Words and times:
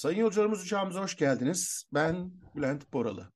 Sayın 0.00 0.18
yolcularımız 0.18 0.62
uçağımıza 0.62 1.02
hoş 1.02 1.16
geldiniz. 1.16 1.84
Ben 1.94 2.30
Bülent 2.56 2.92
Boralı. 2.92 3.32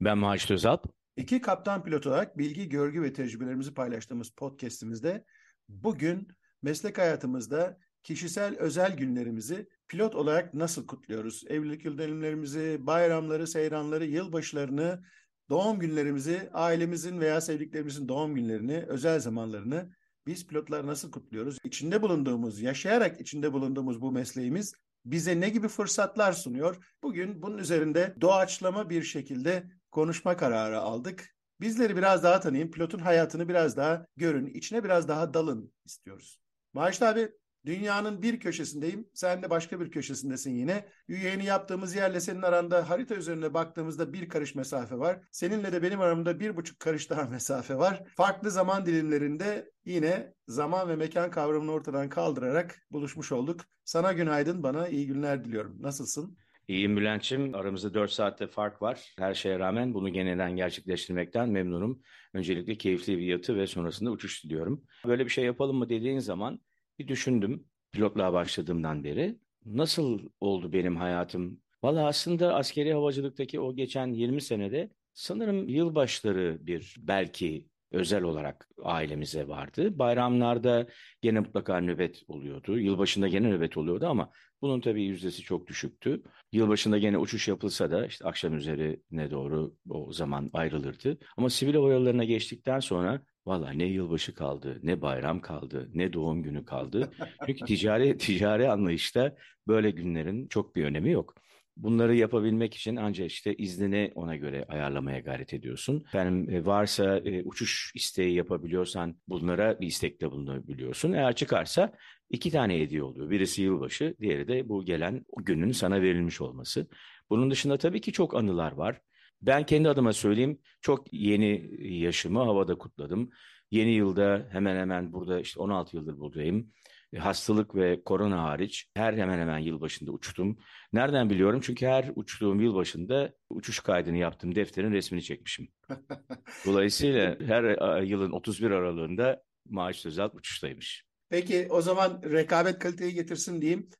Ben 0.00 0.18
Macit 0.18 0.50
Özalp. 0.50 0.84
İki 1.16 1.40
kaptan 1.40 1.84
pilot 1.84 2.06
olarak 2.06 2.38
bilgi, 2.38 2.68
görgü 2.68 3.02
ve 3.02 3.12
tecrübelerimizi 3.12 3.74
paylaştığımız 3.74 4.30
podcastimizde 4.30 5.24
bugün 5.68 6.28
meslek 6.62 6.98
hayatımızda 6.98 7.78
kişisel 8.02 8.56
özel 8.58 8.96
günlerimizi 8.96 9.68
pilot 9.88 10.14
olarak 10.14 10.54
nasıl 10.54 10.86
kutluyoruz? 10.86 11.44
Evlilik 11.48 11.84
yıldönümlerimizi, 11.84 12.78
bayramları, 12.80 13.46
seyranları, 13.46 14.04
yılbaşlarını, 14.04 15.02
doğum 15.50 15.78
günlerimizi, 15.78 16.50
ailemizin 16.52 17.20
veya 17.20 17.40
sevdiklerimizin 17.40 18.08
doğum 18.08 18.34
günlerini, 18.34 18.84
özel 18.88 19.20
zamanlarını 19.20 19.90
biz 20.26 20.46
pilotlar 20.46 20.86
nasıl 20.86 21.10
kutluyoruz? 21.10 21.58
İçinde 21.64 22.02
bulunduğumuz, 22.02 22.60
yaşayarak 22.60 23.20
içinde 23.20 23.52
bulunduğumuz 23.52 24.00
bu 24.00 24.12
mesleğimiz 24.12 24.74
bize 25.04 25.40
ne 25.40 25.48
gibi 25.48 25.68
fırsatlar 25.68 26.32
sunuyor? 26.32 26.84
Bugün 27.02 27.42
bunun 27.42 27.58
üzerinde 27.58 28.14
doğaçlama 28.20 28.90
bir 28.90 29.02
şekilde 29.02 29.70
konuşma 29.90 30.36
kararı 30.36 30.78
aldık. 30.80 31.34
Bizleri 31.60 31.96
biraz 31.96 32.22
daha 32.22 32.40
tanıyın, 32.40 32.70
pilotun 32.70 32.98
hayatını 32.98 33.48
biraz 33.48 33.76
daha 33.76 34.06
görün, 34.16 34.46
içine 34.46 34.84
biraz 34.84 35.08
daha 35.08 35.34
dalın 35.34 35.72
istiyoruz. 35.84 36.40
Maaşlı 36.72 37.08
abi 37.08 37.30
Dünyanın 37.66 38.22
bir 38.22 38.40
köşesindeyim. 38.40 39.08
Sen 39.14 39.42
de 39.42 39.50
başka 39.50 39.80
bir 39.80 39.90
köşesindesin 39.90 40.54
yine. 40.54 40.88
Yeni 41.08 41.44
yaptığımız 41.44 41.94
yerle 41.94 42.20
senin 42.20 42.42
aranda 42.42 42.90
harita 42.90 43.14
üzerine 43.14 43.54
baktığımızda 43.54 44.12
bir 44.12 44.28
karış 44.28 44.54
mesafe 44.54 44.98
var. 44.98 45.20
Seninle 45.32 45.72
de 45.72 45.82
benim 45.82 46.00
aramda 46.00 46.40
bir 46.40 46.56
buçuk 46.56 46.80
karış 46.80 47.10
daha 47.10 47.24
mesafe 47.30 47.76
var. 47.76 48.02
Farklı 48.16 48.50
zaman 48.50 48.86
dilimlerinde 48.86 49.70
yine 49.84 50.34
zaman 50.46 50.88
ve 50.88 50.96
mekan 50.96 51.30
kavramını 51.30 51.72
ortadan 51.72 52.08
kaldırarak 52.08 52.86
buluşmuş 52.90 53.32
olduk. 53.32 53.60
Sana 53.84 54.12
günaydın, 54.12 54.62
bana 54.62 54.88
iyi 54.88 55.06
günler 55.06 55.44
diliyorum. 55.44 55.76
Nasılsın? 55.82 56.38
İyiyim 56.68 56.96
Bülent'ciğim. 56.96 57.54
Aramızda 57.54 57.94
4 57.94 58.10
saatte 58.10 58.46
fark 58.46 58.82
var. 58.82 59.14
Her 59.18 59.34
şeye 59.34 59.58
rağmen 59.58 59.94
bunu 59.94 60.08
geneden 60.08 60.56
gerçekleştirmekten 60.56 61.48
memnunum. 61.48 62.02
Öncelikle 62.34 62.78
keyifli 62.78 63.18
bir 63.18 63.22
yatı 63.22 63.56
ve 63.56 63.66
sonrasında 63.66 64.10
uçuş 64.10 64.44
diliyorum. 64.44 64.84
Böyle 65.06 65.24
bir 65.24 65.30
şey 65.30 65.44
yapalım 65.44 65.76
mı 65.76 65.88
dediğin 65.88 66.18
zaman 66.18 66.60
bir 66.98 67.08
düşündüm 67.08 67.64
pilotluğa 67.92 68.32
başladığımdan 68.32 69.04
beri. 69.04 69.38
Nasıl 69.64 70.20
oldu 70.40 70.72
benim 70.72 70.96
hayatım? 70.96 71.60
Valla 71.82 72.06
aslında 72.06 72.54
askeri 72.54 72.92
havacılıktaki 72.92 73.60
o 73.60 73.76
geçen 73.76 74.06
20 74.06 74.40
senede 74.40 74.90
sanırım 75.12 75.68
yılbaşları 75.68 76.58
bir 76.60 76.96
belki 76.98 77.66
özel 77.92 78.22
olarak 78.22 78.68
ailemize 78.82 79.48
vardı. 79.48 79.98
Bayramlarda 79.98 80.86
gene 81.22 81.40
mutlaka 81.40 81.80
nöbet 81.80 82.22
oluyordu. 82.28 82.78
Yılbaşında 82.78 83.28
gene 83.28 83.50
nöbet 83.50 83.76
oluyordu 83.76 84.06
ama 84.06 84.30
bunun 84.62 84.80
tabii 84.80 85.02
yüzdesi 85.04 85.42
çok 85.42 85.66
düşüktü. 85.66 86.22
Yılbaşında 86.52 86.98
gene 86.98 87.18
uçuş 87.18 87.48
yapılsa 87.48 87.90
da 87.90 88.06
işte 88.06 88.24
akşam 88.24 88.56
üzerine 88.56 89.30
doğru 89.30 89.74
o 89.88 90.12
zaman 90.12 90.50
ayrılırdı. 90.52 91.18
Ama 91.36 91.50
sivil 91.50 91.74
hava 91.74 92.24
geçtikten 92.24 92.80
sonra 92.80 93.22
Valla 93.48 93.70
ne 93.70 93.84
yılbaşı 93.84 94.34
kaldı, 94.34 94.80
ne 94.82 95.02
bayram 95.02 95.40
kaldı, 95.40 95.90
ne 95.94 96.12
doğum 96.12 96.42
günü 96.42 96.64
kaldı. 96.64 97.10
Çünkü 97.46 97.64
ticari 97.64 98.18
ticari 98.18 98.70
anlayışta 98.70 99.36
böyle 99.68 99.90
günlerin 99.90 100.46
çok 100.48 100.76
bir 100.76 100.84
önemi 100.84 101.10
yok. 101.10 101.34
Bunları 101.76 102.16
yapabilmek 102.16 102.74
için 102.74 102.96
ancak 102.96 103.30
işte 103.30 103.54
iznini 103.54 104.12
ona 104.14 104.36
göre 104.36 104.64
ayarlamaya 104.68 105.20
gayret 105.20 105.54
ediyorsun. 105.54 106.04
Efendim 106.08 106.54
e, 106.54 106.66
varsa 106.66 107.18
e, 107.18 107.42
uçuş 107.42 107.92
isteği 107.94 108.34
yapabiliyorsan 108.34 109.16
bunlara 109.28 109.80
bir 109.80 109.86
istekte 109.86 110.30
bulunabiliyorsun. 110.30 111.12
Eğer 111.12 111.36
çıkarsa 111.36 111.92
iki 112.30 112.50
tane 112.50 112.80
hediye 112.80 113.02
oluyor. 113.02 113.30
Birisi 113.30 113.62
yılbaşı, 113.62 114.14
diğeri 114.20 114.48
de 114.48 114.68
bu 114.68 114.84
gelen 114.84 115.24
günün 115.36 115.72
sana 115.72 116.02
verilmiş 116.02 116.40
olması. 116.40 116.88
Bunun 117.30 117.50
dışında 117.50 117.78
tabii 117.78 118.00
ki 118.00 118.12
çok 118.12 118.36
anılar 118.36 118.72
var. 118.72 119.00
Ben 119.42 119.66
kendi 119.66 119.88
adıma 119.88 120.12
söyleyeyim 120.12 120.60
çok 120.80 121.12
yeni 121.12 121.70
yaşımı 121.98 122.38
havada 122.44 122.78
kutladım. 122.78 123.30
Yeni 123.70 123.90
yılda 123.90 124.48
hemen 124.50 124.76
hemen 124.76 125.12
burada 125.12 125.40
işte 125.40 125.60
16 125.60 125.96
yıldır 125.96 126.18
buradayım. 126.18 126.72
E, 127.12 127.18
hastalık 127.18 127.74
ve 127.74 128.02
korona 128.04 128.42
hariç 128.42 128.90
her 128.94 129.14
hemen 129.14 129.38
hemen 129.38 129.58
yılbaşında 129.58 130.12
uçtum. 130.12 130.58
Nereden 130.92 131.30
biliyorum? 131.30 131.60
Çünkü 131.62 131.86
her 131.86 132.12
uçtuğum 132.16 132.60
yılbaşında 132.60 133.34
uçuş 133.50 133.80
kaydını 133.80 134.16
yaptığım 134.16 134.54
defterin 134.54 134.92
resmini 134.92 135.22
çekmişim. 135.22 135.68
Dolayısıyla 136.66 137.36
her 137.46 138.02
yılın 138.02 138.30
31 138.30 138.70
aralığında 138.70 139.42
maaş 139.68 140.06
özel 140.06 140.30
uçuştaymış. 140.32 141.04
Peki 141.30 141.66
o 141.70 141.82
zaman 141.82 142.22
rekabet 142.24 142.78
kaliteyi 142.78 143.14
getirsin 143.14 143.60
diyeyim. 143.60 143.90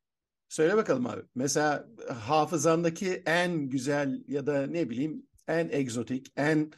Söyle 0.49 0.77
bakalım 0.77 1.07
abi. 1.07 1.23
Mesela 1.35 1.89
hafızandaki 2.21 3.23
en 3.27 3.69
güzel 3.69 4.25
ya 4.29 4.47
da 4.47 4.67
ne 4.67 4.91
bileyim 4.91 5.27
en 5.49 5.69
egzotik, 5.73 6.33
en 6.37 6.73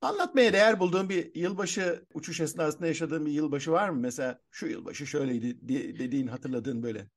anlatmaya 0.00 0.52
değer 0.52 0.80
bulduğun 0.80 1.08
bir 1.08 1.34
yılbaşı 1.34 2.04
uçuş 2.14 2.40
esnasında 2.40 2.86
yaşadığın 2.86 3.26
bir 3.26 3.32
yılbaşı 3.32 3.72
var 3.72 3.88
mı? 3.88 4.00
Mesela 4.00 4.40
şu 4.50 4.66
yılbaşı 4.66 5.06
şöyleydi 5.06 5.68
dediğin, 5.98 6.26
hatırladığın 6.26 6.82
böyle. 6.82 7.10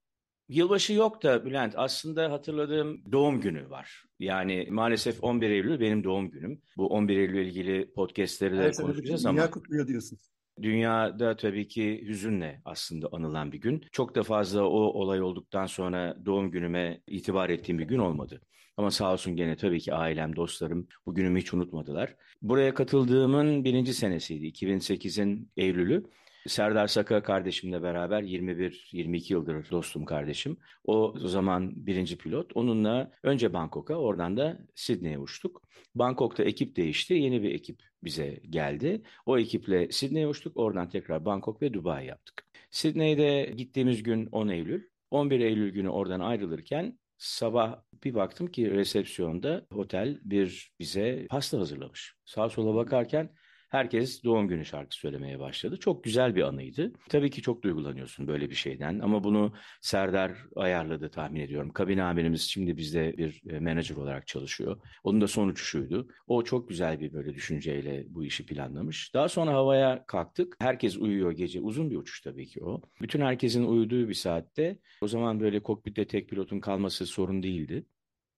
Yılbaşı 0.49 0.93
yok 0.93 1.23
da 1.23 1.45
Bülent 1.45 1.73
aslında 1.77 2.31
hatırladığım 2.31 3.11
doğum 3.11 3.41
günü 3.41 3.69
var. 3.69 4.03
Yani 4.19 4.67
maalesef 4.71 5.23
11 5.23 5.49
Eylül 5.49 5.79
benim 5.79 6.03
doğum 6.03 6.31
günüm. 6.31 6.61
Bu 6.77 6.87
11 6.87 7.17
Eylül 7.17 7.45
ilgili 7.45 7.93
podcastleri 7.93 8.57
de 8.57 8.63
evet, 8.63 8.77
konuşacağız 8.77 9.25
ama. 9.25 9.37
Dünya 9.37 9.51
kutluyor 9.51 9.87
diyorsun. 9.87 10.19
Dünyada 10.61 11.35
tabii 11.35 11.67
ki 11.67 12.03
hüzünle 12.07 12.61
aslında 12.65 13.09
anılan 13.11 13.51
bir 13.51 13.61
gün. 13.61 13.85
Çok 13.91 14.15
da 14.15 14.23
fazla 14.23 14.63
o 14.63 14.79
olay 14.79 15.21
olduktan 15.21 15.65
sonra 15.65 16.17
doğum 16.25 16.51
günüme 16.51 17.01
itibar 17.07 17.49
ettiğim 17.49 17.79
bir 17.79 17.83
gün 17.83 17.99
olmadı. 17.99 18.41
Ama 18.77 18.91
sağ 18.91 19.13
olsun 19.13 19.35
gene 19.35 19.55
tabii 19.55 19.79
ki 19.79 19.93
ailem, 19.93 20.35
dostlarım 20.35 20.87
bu 21.05 21.15
günümü 21.15 21.39
hiç 21.39 21.53
unutmadılar. 21.53 22.15
Buraya 22.41 22.73
katıldığımın 22.73 23.63
birinci 23.63 23.93
senesiydi. 23.93 24.45
2008'in 24.45 25.51
Eylül'ü. 25.57 26.03
Serdar 26.47 26.87
Saka 26.87 27.23
kardeşimle 27.23 27.83
beraber 27.83 28.23
21-22 28.23 29.33
yıldır 29.33 29.71
dostum 29.71 30.05
kardeşim. 30.05 30.57
O, 30.85 31.13
zaman 31.17 31.85
birinci 31.85 32.17
pilot. 32.17 32.51
Onunla 32.55 33.11
önce 33.23 33.53
Bangkok'a 33.53 33.95
oradan 33.95 34.37
da 34.37 34.57
Sydney'e 34.75 35.19
uçtuk. 35.19 35.61
Bangkok'ta 35.95 36.43
ekip 36.43 36.75
değişti. 36.75 37.13
Yeni 37.13 37.43
bir 37.43 37.51
ekip 37.53 37.83
bize 38.03 38.39
geldi. 38.49 39.01
O 39.25 39.37
ekiple 39.37 39.91
Sydney'e 39.91 40.27
uçtuk. 40.27 40.57
Oradan 40.57 40.89
tekrar 40.89 41.25
Bangkok 41.25 41.61
ve 41.61 41.73
Dubai 41.73 42.05
yaptık. 42.05 42.45
Sydney'de 42.71 43.53
gittiğimiz 43.57 44.03
gün 44.03 44.25
10 44.31 44.47
Eylül. 44.47 44.83
11 45.11 45.39
Eylül 45.39 45.73
günü 45.73 45.89
oradan 45.89 46.19
ayrılırken 46.19 46.99
sabah 47.17 47.81
bir 48.03 48.13
baktım 48.13 48.47
ki 48.47 48.71
resepsiyonda 48.71 49.65
otel 49.71 50.19
bir 50.23 50.71
bize 50.79 51.27
pasta 51.29 51.59
hazırlamış. 51.59 52.15
Sağa 52.25 52.49
sola 52.49 52.75
bakarken 52.75 53.29
herkes 53.73 54.23
doğum 54.23 54.47
günü 54.47 54.65
şarkı 54.65 54.95
söylemeye 54.95 55.39
başladı. 55.39 55.77
Çok 55.77 56.03
güzel 56.03 56.35
bir 56.35 56.41
anıydı. 56.41 56.93
Tabii 57.09 57.29
ki 57.29 57.41
çok 57.41 57.63
duygulanıyorsun 57.63 58.27
böyle 58.27 58.49
bir 58.49 58.55
şeyden 58.55 58.99
ama 58.99 59.23
bunu 59.23 59.53
Serdar 59.81 60.37
ayarladı 60.55 61.09
tahmin 61.09 61.41
ediyorum. 61.41 61.73
Kabin 61.73 61.97
amirimiz 61.97 62.41
şimdi 62.41 62.77
bizde 62.77 63.17
bir 63.17 63.41
e, 63.49 63.59
menajer 63.59 63.95
olarak 63.95 64.27
çalışıyor. 64.27 64.77
Onun 65.03 65.21
da 65.21 65.27
son 65.27 65.47
uçuşuydu. 65.47 66.07
O 66.27 66.43
çok 66.43 66.69
güzel 66.69 66.99
bir 66.99 67.13
böyle 67.13 67.33
düşünceyle 67.33 68.05
bu 68.09 68.25
işi 68.25 68.45
planlamış. 68.45 69.13
Daha 69.13 69.29
sonra 69.29 69.53
havaya 69.53 70.05
kalktık. 70.05 70.55
Herkes 70.59 70.97
uyuyor 70.97 71.31
gece. 71.31 71.61
Uzun 71.61 71.89
bir 71.89 71.95
uçuş 71.95 72.21
tabii 72.21 72.45
ki 72.47 72.63
o. 72.63 72.81
Bütün 73.01 73.21
herkesin 73.21 73.63
uyuduğu 73.63 74.09
bir 74.09 74.13
saatte 74.13 74.77
o 75.01 75.07
zaman 75.07 75.39
böyle 75.39 75.59
kokpitte 75.63 76.07
tek 76.07 76.29
pilotun 76.29 76.59
kalması 76.59 77.05
sorun 77.05 77.43
değildi. 77.43 77.85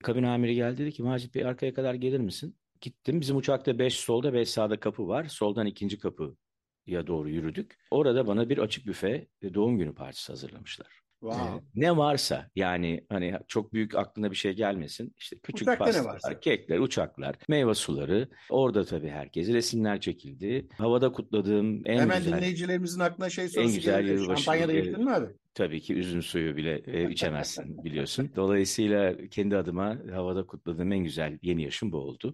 Kabin 0.03 0.23
amiri 0.23 0.56
geldi 0.56 0.78
dedi 0.78 0.91
ki 0.91 1.03
Macit 1.03 1.35
Bey 1.35 1.46
arkaya 1.46 1.73
kadar 1.73 1.94
gelir 1.94 2.19
misin? 2.19 2.56
Gittim. 2.85 3.22
Bizim 3.22 3.37
uçakta 3.37 3.79
5 3.79 3.99
solda 3.99 4.34
5 4.34 4.49
sağda 4.49 4.79
kapı 4.79 5.08
var. 5.08 5.26
Soldan 5.26 5.66
ikinci 5.66 5.99
kapıya 5.99 7.08
doğru 7.08 7.29
yürüdük. 7.29 7.78
Orada 7.91 8.28
bana 8.28 8.49
bir 8.49 8.58
açık 8.58 8.85
büfe 8.85 9.28
doğum 9.53 9.78
günü 9.78 9.96
partisi 9.96 10.32
hazırlamışlar. 10.32 10.87
Wow. 11.20 11.66
Ne 11.76 11.97
varsa 11.97 12.49
yani 12.55 13.05
hani 13.09 13.40
çok 13.47 13.73
büyük 13.73 13.96
aklına 13.96 14.32
bir 14.32 14.35
şey 14.35 14.53
gelmesin. 14.53 15.14
İşte 15.17 15.37
küçük 15.43 15.67
Uçakta 15.67 15.85
pastalar, 15.85 16.41
kekler, 16.41 16.79
uçaklar, 16.79 17.35
meyve 17.49 17.73
suları. 17.73 18.29
Orada 18.49 18.85
tabii 18.85 19.09
herkes 19.09 19.47
resimler 19.47 20.02
çekildi. 20.02 20.67
Havada 20.78 21.11
kutladığım 21.11 21.81
en 21.85 21.99
Hemen 21.99 22.17
güzel... 22.17 22.38
dinleyicilerimizin 22.38 22.99
aklına 22.99 23.29
şey 23.29 23.47
sorusu 23.47 23.90
yılbaşı. 23.90 24.43
Şampanya 24.43 24.67
da 24.67 24.73
içtin 24.73 25.03
mi 25.03 25.11
abi? 25.11 25.28
Tabii 25.53 25.81
ki 25.81 25.93
üzüm 25.93 26.22
suyu 26.22 26.58
bile 26.58 26.81
e, 26.85 27.11
içemezsin 27.11 27.84
biliyorsun. 27.84 28.31
Dolayısıyla 28.35 29.17
kendi 29.31 29.58
adıma 29.58 29.97
havada 30.11 30.46
kutladığım 30.46 30.91
en 30.91 31.03
güzel 31.03 31.40
yeni 31.41 31.64
yaşım 31.64 31.91
bu 31.91 31.97
oldu. 31.97 32.34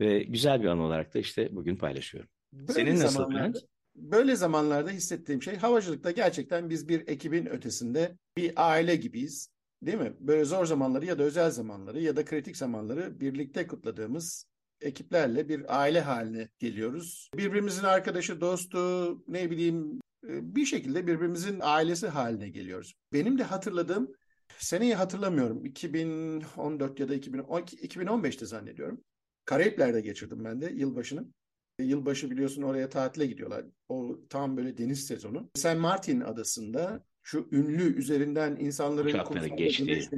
Ve 0.00 0.22
güzel 0.22 0.62
bir 0.62 0.66
an 0.66 0.78
olarak 0.78 1.14
da 1.14 1.18
işte 1.18 1.48
bugün 1.52 1.76
paylaşıyorum. 1.76 2.30
Böyle 2.52 2.72
Senin 2.72 3.00
nasıl 3.00 3.30
Bülent? 3.30 3.56
Böyle 3.94 4.36
zamanlarda 4.36 4.90
hissettiğim 4.90 5.42
şey 5.42 5.56
havacılıkta 5.56 6.10
gerçekten 6.10 6.70
biz 6.70 6.88
bir 6.88 7.08
ekibin 7.08 7.46
ötesinde 7.46 8.18
bir 8.36 8.52
aile 8.56 8.96
gibiyiz. 8.96 9.48
Değil 9.82 9.98
mi? 9.98 10.12
Böyle 10.20 10.44
zor 10.44 10.66
zamanları 10.66 11.06
ya 11.06 11.18
da 11.18 11.22
özel 11.22 11.50
zamanları 11.50 12.00
ya 12.00 12.16
da 12.16 12.24
kritik 12.24 12.56
zamanları 12.56 13.20
birlikte 13.20 13.66
kutladığımız 13.66 14.44
ekiplerle 14.80 15.48
bir 15.48 15.80
aile 15.80 16.00
haline 16.00 16.48
geliyoruz. 16.58 17.30
Birbirimizin 17.36 17.84
arkadaşı, 17.84 18.40
dostu, 18.40 19.12
ne 19.28 19.50
bileyim 19.50 20.00
e, 20.28 20.54
bir 20.54 20.64
şekilde 20.64 21.06
birbirimizin 21.06 21.58
ailesi 21.62 22.08
haline 22.08 22.48
geliyoruz. 22.48 22.94
Benim 23.12 23.38
de 23.38 23.42
hatırladığım 23.42 24.14
Seneyi 24.58 24.94
hatırlamıyorum. 24.94 25.64
2014 25.64 27.00
ya 27.00 27.08
da 27.08 27.14
2012, 27.14 27.76
2015'te 27.76 28.46
zannediyorum. 28.46 29.00
Karayipler'de 29.50 30.00
geçirdim 30.00 30.44
ben 30.44 30.60
de 30.60 30.72
yılbaşını. 30.76 31.24
Yılbaşı 31.78 32.30
biliyorsun 32.30 32.62
oraya 32.62 32.88
tatile 32.88 33.26
gidiyorlar. 33.26 33.64
O 33.88 34.18
tam 34.28 34.56
böyle 34.56 34.78
deniz 34.78 35.06
sezonu. 35.06 35.50
St. 35.54 35.76
Martin 35.76 36.20
adasında 36.20 37.04
şu 37.22 37.48
ünlü 37.52 37.96
üzerinden 37.96 38.56
insanların 38.56 39.08
Uçakların 39.08 39.56
geçtiği. 39.56 40.08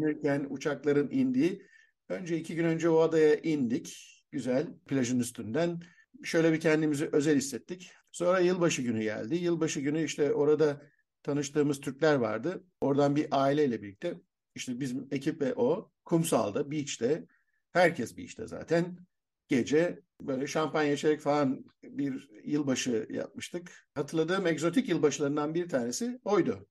uçakların 0.50 1.10
indiği. 1.10 1.62
Önce 2.08 2.36
iki 2.38 2.54
gün 2.54 2.64
önce 2.64 2.88
o 2.88 2.98
adaya 2.98 3.36
indik. 3.36 3.96
Güzel 4.30 4.66
plajın 4.86 5.20
üstünden. 5.20 5.82
Şöyle 6.22 6.52
bir 6.52 6.60
kendimizi 6.60 7.08
özel 7.12 7.36
hissettik. 7.36 7.90
Sonra 8.12 8.40
yılbaşı 8.40 8.82
günü 8.82 9.02
geldi. 9.02 9.34
Yılbaşı 9.34 9.80
günü 9.80 10.04
işte 10.04 10.32
orada 10.32 10.82
tanıştığımız 11.22 11.80
Türkler 11.80 12.14
vardı. 12.14 12.64
Oradan 12.80 13.16
bir 13.16 13.26
aileyle 13.30 13.82
birlikte 13.82 14.14
işte 14.54 14.80
bizim 14.80 15.08
ekip 15.10 15.40
ve 15.40 15.54
o 15.54 15.92
kumsalda, 16.04 16.70
beach'te 16.70 17.26
herkes 17.70 18.16
beach'te 18.16 18.46
zaten 18.46 18.98
gece 19.48 20.00
böyle 20.20 20.46
şampanya 20.46 20.92
içerek 20.92 21.20
falan 21.20 21.64
bir 21.82 22.28
yılbaşı 22.44 23.06
yapmıştık. 23.10 23.86
Hatırladığım 23.94 24.46
egzotik 24.46 24.88
yılbaşılarından 24.88 25.54
bir 25.54 25.68
tanesi 25.68 26.20
oydu. 26.24 26.66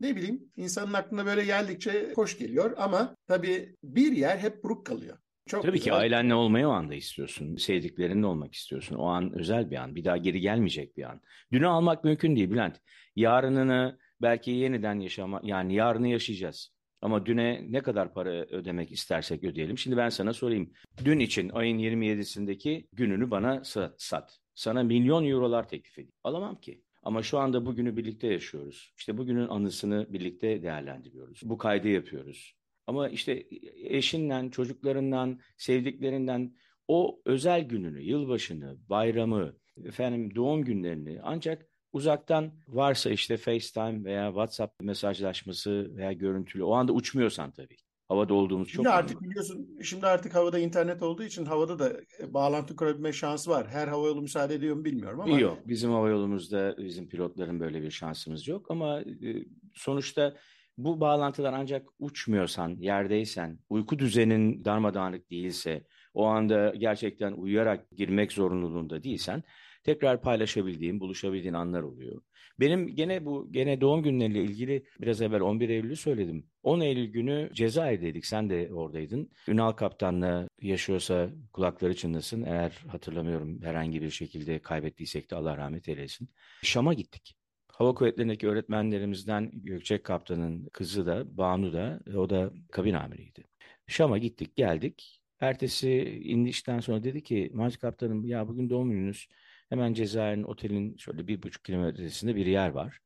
Ne 0.00 0.16
bileyim 0.16 0.52
insanın 0.56 0.92
aklına 0.92 1.26
böyle 1.26 1.44
geldikçe 1.44 2.12
hoş 2.14 2.38
geliyor 2.38 2.74
ama 2.76 3.16
tabii 3.26 3.76
bir 3.82 4.12
yer 4.12 4.38
hep 4.38 4.64
buruk 4.64 4.86
kalıyor. 4.86 5.18
Çok 5.46 5.62
Tabii 5.62 5.72
güzel. 5.72 5.84
ki 5.84 5.92
ailenle 5.92 6.34
olmayı 6.34 6.68
o 6.68 6.70
anda 6.70 6.94
istiyorsun. 6.94 7.56
Sevdiklerinle 7.56 8.26
olmak 8.26 8.54
istiyorsun. 8.54 8.96
O 8.96 9.06
an 9.06 9.38
özel 9.38 9.70
bir 9.70 9.76
an. 9.76 9.94
Bir 9.94 10.04
daha 10.04 10.16
geri 10.16 10.40
gelmeyecek 10.40 10.96
bir 10.96 11.02
an. 11.02 11.20
Dünü 11.52 11.66
almak 11.66 12.04
mümkün 12.04 12.36
değil 12.36 12.50
Bülent. 12.50 12.80
Yarınını 13.16 13.98
belki 14.22 14.50
yeniden 14.50 15.00
yaşama 15.00 15.40
yani 15.44 15.74
yarını 15.74 16.08
yaşayacağız. 16.08 16.73
Ama 17.04 17.26
düne 17.26 17.66
ne 17.70 17.80
kadar 17.80 18.14
para 18.14 18.30
ödemek 18.30 18.92
istersek 18.92 19.44
ödeyelim. 19.44 19.78
Şimdi 19.78 19.96
ben 19.96 20.08
sana 20.08 20.32
sorayım. 20.32 20.72
Dün 21.04 21.18
için 21.18 21.48
ayın 21.48 21.78
27'sindeki 21.78 22.88
gününü 22.92 23.30
bana 23.30 23.62
sat. 23.98 24.38
Sana 24.54 24.82
milyon 24.82 25.24
eurolar 25.24 25.68
teklif 25.68 25.92
edeyim. 25.98 26.12
Alamam 26.24 26.60
ki. 26.60 26.82
Ama 27.02 27.22
şu 27.22 27.38
anda 27.38 27.66
bugünü 27.66 27.96
birlikte 27.96 28.26
yaşıyoruz. 28.26 28.92
İşte 28.96 29.18
bugünün 29.18 29.48
anısını 29.48 30.06
birlikte 30.12 30.62
değerlendiriyoruz. 30.62 31.40
Bu 31.44 31.58
kaydı 31.58 31.88
yapıyoruz. 31.88 32.54
Ama 32.86 33.08
işte 33.08 33.46
eşinden, 33.84 34.48
çocuklarından, 34.48 35.40
sevdiklerinden 35.56 36.56
o 36.88 37.20
özel 37.24 37.62
gününü, 37.64 38.02
yılbaşını, 38.02 38.78
bayramı, 38.88 39.56
efendim 39.84 40.34
doğum 40.34 40.64
günlerini 40.64 41.20
ancak 41.22 41.66
uzaktan 41.94 42.52
varsa 42.68 43.10
işte 43.10 43.36
FaceTime 43.36 44.04
veya 44.04 44.26
WhatsApp 44.28 44.82
mesajlaşması 44.82 45.96
veya 45.96 46.12
görüntülü 46.12 46.64
o 46.64 46.72
anda 46.72 46.92
uçmuyorsan 46.92 47.50
tabii. 47.50 47.76
Havada 48.08 48.34
olduğumuz 48.34 48.68
çok 48.68 48.74
Şimdi 48.74 48.88
artık 48.88 49.16
önemli. 49.16 49.30
biliyorsun 49.30 49.78
şimdi 49.82 50.06
artık 50.06 50.34
havada 50.34 50.58
internet 50.58 51.02
olduğu 51.02 51.22
için 51.22 51.44
havada 51.44 51.78
da 51.78 51.92
e, 52.20 52.34
bağlantı 52.34 52.76
kurabilme 52.76 53.12
şansı 53.12 53.50
var. 53.50 53.66
Her 53.68 53.88
havayolu 53.88 54.22
müsaade 54.22 54.54
ediyor 54.54 54.76
mu 54.76 54.84
bilmiyorum 54.84 55.20
ama. 55.20 55.38
Yok 55.40 55.58
bizim 55.66 55.90
havayolumuzda 55.90 56.76
bizim 56.78 57.08
pilotların 57.08 57.60
böyle 57.60 57.82
bir 57.82 57.90
şansımız 57.90 58.48
yok 58.48 58.70
ama 58.70 59.00
e, 59.00 59.44
sonuçta 59.74 60.34
bu 60.78 61.00
bağlantılar 61.00 61.52
ancak 61.52 61.88
uçmuyorsan, 61.98 62.76
yerdeysen, 62.78 63.58
uyku 63.70 63.98
düzenin 63.98 64.64
darmadağınık 64.64 65.30
değilse, 65.30 65.84
o 66.14 66.24
anda 66.26 66.74
gerçekten 66.78 67.32
uyuyarak 67.32 67.90
girmek 67.90 68.32
zorunluluğunda 68.32 69.02
değilsen 69.02 69.42
tekrar 69.84 70.22
paylaşabildiğin, 70.22 71.00
buluşabildiğin 71.00 71.54
anlar 71.54 71.82
oluyor. 71.82 72.22
Benim 72.60 72.94
gene 72.94 73.24
bu 73.24 73.52
gene 73.52 73.80
doğum 73.80 74.02
günleriyle 74.02 74.42
ilgili 74.42 74.84
biraz 75.00 75.22
evvel 75.22 75.40
11 75.40 75.68
Eylül'ü 75.68 75.96
söyledim. 75.96 76.46
10 76.62 76.80
Eylül 76.80 77.06
günü 77.06 77.50
Cezayir'deydik. 77.52 78.26
Sen 78.26 78.50
de 78.50 78.74
oradaydın. 78.74 79.30
Ünal 79.48 79.72
Kaptan'la 79.72 80.48
yaşıyorsa 80.60 81.30
kulakları 81.52 81.96
çınlasın. 81.96 82.42
Eğer 82.42 82.84
hatırlamıyorum 82.88 83.62
herhangi 83.62 84.02
bir 84.02 84.10
şekilde 84.10 84.58
kaybettiysek 84.58 85.30
de 85.30 85.36
Allah 85.36 85.56
rahmet 85.56 85.88
eylesin. 85.88 86.28
Şam'a 86.62 86.94
gittik. 86.94 87.36
Hava 87.68 87.94
Kuvvetleri'ndeki 87.94 88.48
öğretmenlerimizden 88.48 89.50
Gökçek 89.54 90.04
Kaptan'ın 90.04 90.68
kızı 90.72 91.06
da 91.06 91.36
Banu 91.36 91.72
da 91.72 92.00
o 92.16 92.30
da 92.30 92.52
kabin 92.70 92.94
amiriydi. 92.94 93.44
Şam'a 93.86 94.18
gittik 94.18 94.56
geldik. 94.56 95.20
Ertesi 95.40 95.90
indişten 96.24 96.80
sonra 96.80 97.02
dedi 97.02 97.22
ki 97.22 97.50
Macit 97.54 97.80
Kaptanım 97.80 98.24
ya 98.24 98.48
bugün 98.48 98.70
doğum 98.70 98.90
gününüz. 98.90 99.28
Hemen 99.74 99.94
Cezayir'in 99.94 100.42
otelin 100.42 100.96
şöyle 100.96 101.28
bir 101.28 101.42
buçuk 101.42 101.64
kilometresinde 101.64 102.36
bir 102.36 102.46
yer 102.46 102.68
var. 102.68 102.98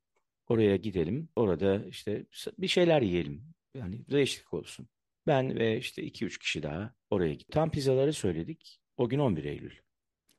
Oraya 0.47 0.75
gidelim. 0.75 1.29
Orada 1.35 1.85
işte 1.85 2.25
bir 2.59 2.67
şeyler 2.67 3.01
yiyelim. 3.01 3.53
Yani 3.75 4.05
değişiklik 4.09 4.53
olsun. 4.53 4.87
Ben 5.27 5.59
ve 5.59 5.77
işte 5.77 6.03
iki 6.03 6.25
üç 6.25 6.37
kişi 6.37 6.63
daha 6.63 6.93
oraya 7.09 7.33
gittik. 7.33 7.51
Tam 7.51 7.71
pizzaları 7.71 8.13
söyledik. 8.13 8.79
O 8.97 9.09
gün 9.09 9.19
11 9.19 9.43
Eylül. 9.43 9.71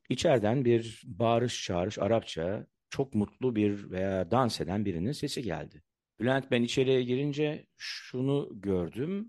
İçeriden 0.08 0.64
bir 0.64 1.02
bağırış 1.06 1.64
çağırış 1.64 1.98
Arapça 1.98 2.66
çok 2.90 3.14
mutlu 3.14 3.56
bir 3.56 3.90
veya 3.90 4.30
dans 4.30 4.60
eden 4.60 4.84
birinin 4.84 5.12
sesi 5.12 5.42
geldi. 5.42 5.82
Bülent 6.20 6.50
ben 6.50 6.62
içeriye 6.62 7.02
girince 7.02 7.66
şunu 7.76 8.48
gördüm. 8.52 9.28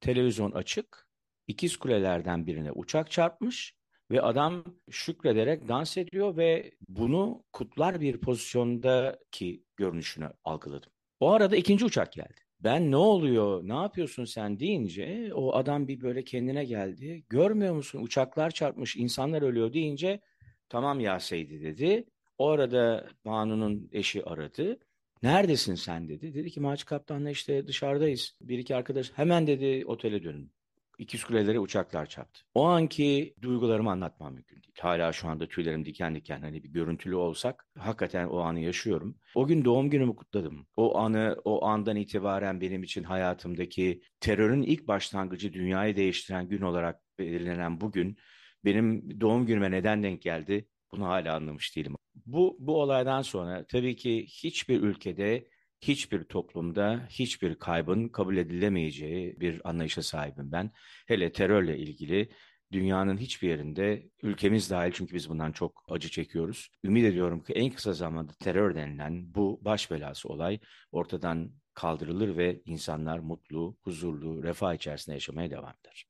Televizyon 0.00 0.52
açık. 0.52 1.08
İkiz 1.46 1.76
kulelerden 1.76 2.46
birine 2.46 2.72
uçak 2.72 3.10
çarpmış 3.10 3.79
ve 4.10 4.22
adam 4.22 4.64
şükrederek 4.90 5.68
dans 5.68 5.96
ediyor 5.96 6.36
ve 6.36 6.72
bunu 6.88 7.44
kutlar 7.52 8.00
bir 8.00 8.20
pozisyondaki 8.20 9.64
görünüşünü 9.76 10.30
algıladım. 10.44 10.90
O 11.20 11.30
arada 11.30 11.56
ikinci 11.56 11.84
uçak 11.84 12.12
geldi. 12.12 12.40
Ben 12.60 12.90
ne 12.90 12.96
oluyor, 12.96 13.68
ne 13.68 13.74
yapıyorsun 13.74 14.24
sen 14.24 14.60
deyince 14.60 15.30
o 15.34 15.54
adam 15.54 15.88
bir 15.88 16.00
böyle 16.00 16.24
kendine 16.24 16.64
geldi. 16.64 17.24
Görmüyor 17.28 17.74
musun 17.74 18.02
uçaklar 18.02 18.50
çarpmış, 18.50 18.96
insanlar 18.96 19.42
ölüyor 19.42 19.72
deyince 19.72 20.20
tamam 20.68 21.00
ya 21.00 21.20
Seydi 21.20 21.62
dedi. 21.62 22.04
O 22.38 22.48
arada 22.48 23.08
Banu'nun 23.24 23.88
eşi 23.92 24.24
aradı. 24.24 24.78
Neredesin 25.22 25.74
sen 25.74 26.08
dedi. 26.08 26.34
Dedi 26.34 26.50
ki 26.50 26.60
Maç 26.60 26.84
Kaptan'la 26.84 27.30
işte 27.30 27.66
dışarıdayız. 27.66 28.36
Bir 28.40 28.58
iki 28.58 28.76
arkadaş 28.76 29.12
hemen 29.14 29.46
dedi 29.46 29.84
otele 29.86 30.22
dönün. 30.22 30.52
İkiz 31.00 31.24
kulelere 31.24 31.58
uçaklar 31.58 32.06
çarptı. 32.06 32.40
O 32.54 32.64
anki 32.64 33.34
duygularımı 33.42 33.90
anlatmam 33.90 34.34
mümkün 34.34 34.62
değil. 34.62 34.74
Hala 34.80 35.12
şu 35.12 35.28
anda 35.28 35.48
tüylerim 35.48 35.84
diken 35.84 36.14
diken 36.14 36.40
hani 36.40 36.64
bir 36.64 36.68
görüntülü 36.68 37.14
olsak 37.14 37.66
hakikaten 37.78 38.26
o 38.26 38.38
anı 38.38 38.60
yaşıyorum. 38.60 39.16
O 39.34 39.46
gün 39.46 39.64
doğum 39.64 39.90
günümü 39.90 40.16
kutladım. 40.16 40.66
O 40.76 40.98
anı 40.98 41.36
o 41.44 41.64
andan 41.64 41.96
itibaren 41.96 42.60
benim 42.60 42.82
için 42.82 43.02
hayatımdaki 43.04 44.02
terörün 44.20 44.62
ilk 44.62 44.88
başlangıcı 44.88 45.52
dünyayı 45.52 45.96
değiştiren 45.96 46.48
gün 46.48 46.62
olarak 46.62 47.00
belirlenen 47.18 47.80
bugün 47.80 48.16
benim 48.64 49.20
doğum 49.20 49.46
günüme 49.46 49.70
neden 49.70 50.02
denk 50.02 50.22
geldi? 50.22 50.68
Bunu 50.92 51.04
hala 51.04 51.36
anlamış 51.36 51.76
değilim. 51.76 51.94
Bu, 52.26 52.56
bu 52.60 52.80
olaydan 52.80 53.22
sonra 53.22 53.64
tabii 53.66 53.96
ki 53.96 54.26
hiçbir 54.26 54.80
ülkede, 54.80 55.48
hiçbir 55.80 56.24
toplumda 56.24 57.06
hiçbir 57.10 57.54
kaybın 57.54 58.08
kabul 58.08 58.36
edilemeyeceği 58.36 59.40
bir 59.40 59.68
anlayışa 59.68 60.02
sahibim 60.02 60.52
ben. 60.52 60.70
Hele 61.06 61.32
terörle 61.32 61.78
ilgili 61.78 62.30
dünyanın 62.72 63.18
hiçbir 63.18 63.48
yerinde 63.48 64.08
ülkemiz 64.22 64.70
dahil 64.70 64.92
çünkü 64.94 65.14
biz 65.14 65.30
bundan 65.30 65.52
çok 65.52 65.84
acı 65.88 66.08
çekiyoruz. 66.08 66.70
Ümit 66.84 67.04
ediyorum 67.04 67.42
ki 67.42 67.52
en 67.52 67.70
kısa 67.70 67.92
zamanda 67.92 68.32
terör 68.32 68.74
denilen 68.74 69.34
bu 69.34 69.60
baş 69.64 69.90
belası 69.90 70.28
olay 70.28 70.58
ortadan 70.92 71.52
kaldırılır 71.74 72.36
ve 72.36 72.62
insanlar 72.64 73.18
mutlu, 73.18 73.76
huzurlu, 73.80 74.42
refah 74.42 74.74
içerisinde 74.74 75.16
yaşamaya 75.16 75.50
devam 75.50 75.74
eder. 75.84 76.09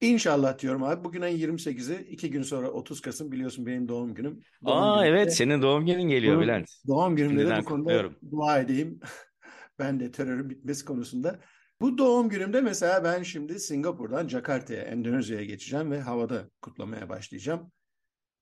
İnşallah 0.00 0.58
diyorum 0.58 0.82
abi. 0.82 1.04
Bugün 1.04 1.22
ayın 1.22 1.38
28'i. 1.38 2.02
iki 2.10 2.30
gün 2.30 2.42
sonra 2.42 2.70
30 2.70 3.00
Kasım 3.00 3.32
biliyorsun 3.32 3.66
benim 3.66 3.88
doğum 3.88 4.14
günüm. 4.14 4.40
Doğum 4.66 4.82
Aa 4.82 5.04
günümde, 5.04 5.20
evet 5.20 5.36
senin 5.36 5.62
doğum 5.62 5.86
günün 5.86 6.08
geliyor 6.08 6.34
doğum, 6.34 6.42
Bülent. 6.42 6.70
Doğum 6.86 7.16
günümde 7.16 7.46
de 7.46 7.58
bu 7.60 7.64
konuda 7.64 8.10
dua 8.30 8.58
edeyim. 8.58 9.00
ben 9.78 10.00
de 10.00 10.10
terörün 10.10 10.50
bitmesi 10.50 10.84
konusunda. 10.84 11.40
Bu 11.80 11.98
doğum 11.98 12.28
günümde 12.28 12.60
mesela 12.60 13.04
ben 13.04 13.22
şimdi 13.22 13.60
Singapur'dan 13.60 14.28
Jakarta'ya, 14.28 14.82
Endonezya'ya 14.82 15.44
geçeceğim 15.44 15.90
ve 15.90 16.00
havada 16.00 16.50
kutlamaya 16.62 17.08
başlayacağım. 17.08 17.72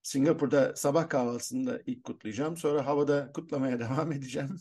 Singapur'da 0.03 0.77
sabah 0.77 1.09
kahvaltısında 1.09 1.81
ilk 1.87 2.05
kutlayacağım. 2.05 2.57
Sonra 2.57 2.87
havada 2.87 3.33
kutlamaya 3.33 3.81
devam 3.81 4.13
edeceğim. 4.13 4.57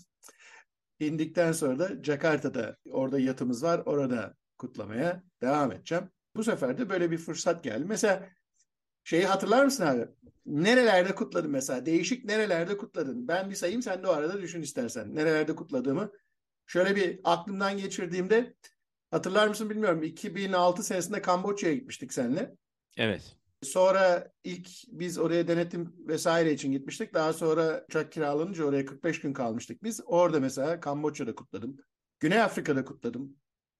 İndikten 1.00 1.52
sonra 1.52 1.80
da 1.80 2.04
Jakarta'da 2.04 2.78
orada 2.92 3.20
yatımız 3.20 3.64
var. 3.64 3.82
Orada 3.86 4.34
kutlamaya 4.58 5.24
devam 5.42 5.72
edeceğim. 5.72 6.10
Bu 6.36 6.44
sefer 6.44 6.77
de 6.77 6.89
böyle 6.89 7.12
bir 7.12 7.18
fırsat 7.18 7.63
geldi. 7.63 7.86
Mesela 7.88 8.30
şeyi 9.04 9.25
hatırlar 9.25 9.65
mısın 9.65 9.86
abi? 9.86 10.08
Nerelerde 10.46 11.15
kutladın 11.15 11.51
mesela? 11.51 11.86
Değişik 11.86 12.25
nerelerde 12.25 12.77
kutladın? 12.77 13.27
Ben 13.27 13.50
bir 13.50 13.56
sayayım 13.56 13.82
sen 13.82 14.04
de 14.04 14.08
o 14.08 14.12
arada 14.12 14.42
düşün 14.42 14.62
istersen. 14.62 15.15
Nerelerde 15.15 15.56
kutladığımı. 15.56 16.12
Şöyle 16.65 16.96
bir 16.96 17.20
aklımdan 17.24 17.77
geçirdiğimde 17.77 18.56
hatırlar 19.12 19.48
mısın 19.48 19.70
bilmiyorum. 19.70 20.04
2006 20.04 20.84
senesinde 20.84 21.22
Kamboçya'ya 21.22 21.75
gitmiştik 21.75 22.13
seninle. 22.13 22.56
Evet. 22.98 23.38
Sonra 23.62 24.32
ilk 24.44 24.70
biz 24.88 25.18
oraya 25.18 25.48
denetim 25.48 25.94
vesaire 26.08 26.54
için 26.54 26.72
gitmiştik. 26.72 27.13
Daha 27.13 27.34
sonra 27.34 27.86
uçak 27.89 28.12
kiralanınca 28.12 28.65
oraya 28.65 28.86
45 28.86 29.22
gün 29.22 29.34
kalmıştık 29.34 29.84
biz. 29.84 30.01
Orada 30.06 30.39
mesela 30.39 30.80
Kamboçya'da 30.80 31.36
kutladım. 31.36 31.77
Güney 32.20 32.42
Afrika'da 32.42 32.86
kutladım. 32.86 33.36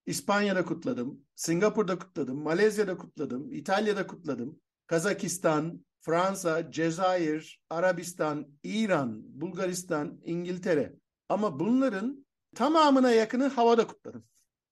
İspanya'da 0.06 0.66
kutladım. 0.66 1.26
Singapur'da 1.36 2.00
kutladım. 2.00 2.44
Malezya'da 2.44 2.98
kutladım. 2.98 3.54
İtalya'da 3.54 4.08
kutladım. 4.08 4.62
Kazakistan, 4.88 5.86
Fransa, 6.02 6.72
Cezayir, 6.72 7.62
Arabistan, 7.70 8.48
İran, 8.64 9.22
Bulgaristan, 9.42 10.22
İngiltere. 10.24 10.96
Ama 11.30 11.60
bunların 11.60 12.26
tamamına 12.56 13.12
yakını 13.12 13.48
havada 13.48 13.88
kutladım. 13.88 14.26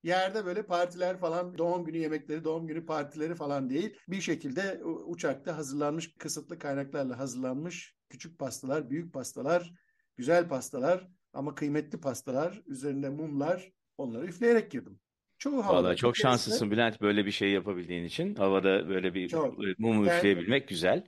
Yerde 0.03 0.45
böyle 0.45 0.65
partiler 0.65 1.19
falan, 1.19 1.57
doğum 1.57 1.85
günü 1.85 1.97
yemekleri, 1.97 2.43
doğum 2.43 2.67
günü 2.67 2.85
partileri 2.85 3.35
falan 3.35 3.69
değil. 3.69 3.97
Bir 4.07 4.21
şekilde 4.21 4.83
uçakta 4.83 5.57
hazırlanmış, 5.57 6.15
kısıtlı 6.17 6.59
kaynaklarla 6.59 7.19
hazırlanmış 7.19 7.95
küçük 8.09 8.39
pastalar, 8.39 8.89
büyük 8.89 9.13
pastalar, 9.13 9.73
güzel 10.15 10.47
pastalar 10.47 11.07
ama 11.33 11.55
kıymetli 11.55 11.99
pastalar, 11.99 12.61
üzerinde 12.65 13.09
mumlar, 13.09 13.71
onları 13.97 14.25
üfleyerek 14.25 14.71
girdim. 14.71 14.99
Çoğu 15.43 15.65
havada. 15.65 15.83
Vallahi 15.83 15.95
çok 15.95 16.17
şanslısın 16.17 16.71
Bülent 16.71 17.01
böyle 17.01 17.25
bir 17.25 17.31
şey 17.31 17.50
yapabildiğin 17.50 18.03
için. 18.03 18.35
Havada 18.35 18.89
böyle 18.89 19.13
bir 19.13 19.29
çok. 19.29 19.57
mumu 19.77 20.05
ben... 20.05 20.17
üfleyebilmek 20.17 20.67
güzel. 20.67 21.03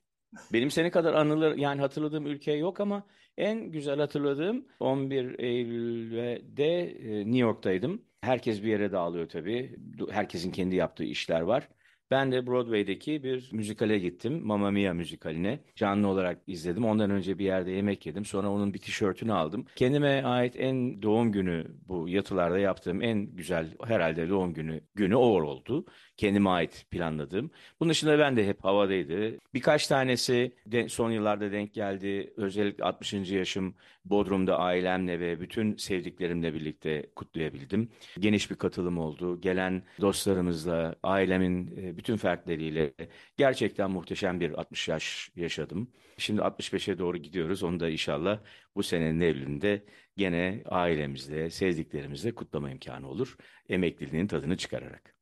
Benim 0.53 0.71
seni 0.71 0.91
kadar 0.91 1.13
anılır 1.13 1.57
yani 1.57 1.81
hatırladığım 1.81 2.25
ülke 2.25 2.51
yok 2.51 2.79
ama 2.79 3.07
en 3.37 3.71
güzel 3.71 3.99
hatırladığım 3.99 4.65
11 4.79 5.39
Eylül'de 5.39 6.81
e, 6.81 7.19
New 7.19 7.37
York'taydım. 7.37 8.01
Herkes 8.21 8.63
bir 8.63 8.67
yere 8.67 8.91
dağılıyor 8.91 9.29
tabii. 9.29 9.75
Herkesin 10.11 10.51
kendi 10.51 10.75
yaptığı 10.75 11.03
işler 11.03 11.41
var. 11.41 11.69
Ben 12.11 12.31
de 12.31 12.47
Broadway'deki 12.47 13.23
bir 13.23 13.49
müzikale 13.51 13.99
gittim. 13.99 14.41
Mamma 14.45 14.71
Mia 14.71 14.93
müzikaline. 14.93 15.59
Canlı 15.75 16.07
olarak 16.07 16.37
izledim. 16.47 16.85
Ondan 16.85 17.09
önce 17.09 17.39
bir 17.39 17.45
yerde 17.45 17.71
yemek 17.71 18.05
yedim. 18.05 18.25
Sonra 18.25 18.49
onun 18.49 18.73
bir 18.73 18.79
tişörtünü 18.79 19.33
aldım. 19.33 19.65
Kendime 19.75 20.23
ait 20.23 20.55
en 20.57 21.01
doğum 21.01 21.31
günü 21.31 21.67
bu 21.87 22.09
yatılarda 22.09 22.59
yaptığım 22.59 23.01
en 23.01 23.25
güzel 23.25 23.67
herhalde 23.83 24.29
doğum 24.29 24.53
günü 24.53 24.81
günü 24.95 25.15
o 25.15 25.19
oldu. 25.19 25.85
Kendime 26.17 26.49
ait 26.49 26.85
planladığım. 26.91 27.51
Bunun 27.79 27.89
dışında 27.89 28.19
ben 28.19 28.37
de 28.37 28.47
hep 28.47 28.63
havadaydı. 28.63 29.37
Birkaç 29.53 29.87
tanesi 29.87 30.55
de 30.65 30.89
son 30.89 31.11
yıllarda 31.11 31.51
denk 31.51 31.73
geldi. 31.73 32.33
Özellikle 32.37 32.83
60. 32.83 33.13
yaşım 33.13 33.75
Bodrum'da 34.05 34.57
ailemle 34.57 35.19
ve 35.19 35.39
bütün 35.39 35.75
sevdiklerimle 35.77 36.53
birlikte 36.53 37.09
kutlayabildim. 37.15 37.89
Geniş 38.19 38.51
bir 38.51 38.55
katılım 38.55 38.97
oldu. 38.97 39.41
Gelen 39.41 39.83
dostlarımızla, 40.01 40.95
ailemin 41.03 41.77
e, 41.77 41.94
bütün 41.97 42.17
fertleriyle 42.17 42.93
gerçekten 43.37 43.91
muhteşem 43.91 44.39
bir 44.39 44.51
60 44.51 44.87
yaş 44.87 45.31
yaşadım. 45.35 45.91
Şimdi 46.17 46.41
65'e 46.41 46.97
doğru 46.97 47.17
gidiyoruz. 47.17 47.63
Onu 47.63 47.79
da 47.79 47.89
inşallah 47.89 48.39
bu 48.75 48.83
senenin 48.83 49.21
Eylül'ünde 49.21 49.85
gene 50.17 50.63
ailemizle, 50.65 51.49
sevdiklerimizle 51.49 52.35
kutlama 52.35 52.71
imkanı 52.71 53.09
olur. 53.09 53.37
Emekliliğinin 53.69 54.27
tadını 54.27 54.57
çıkararak. 54.57 55.15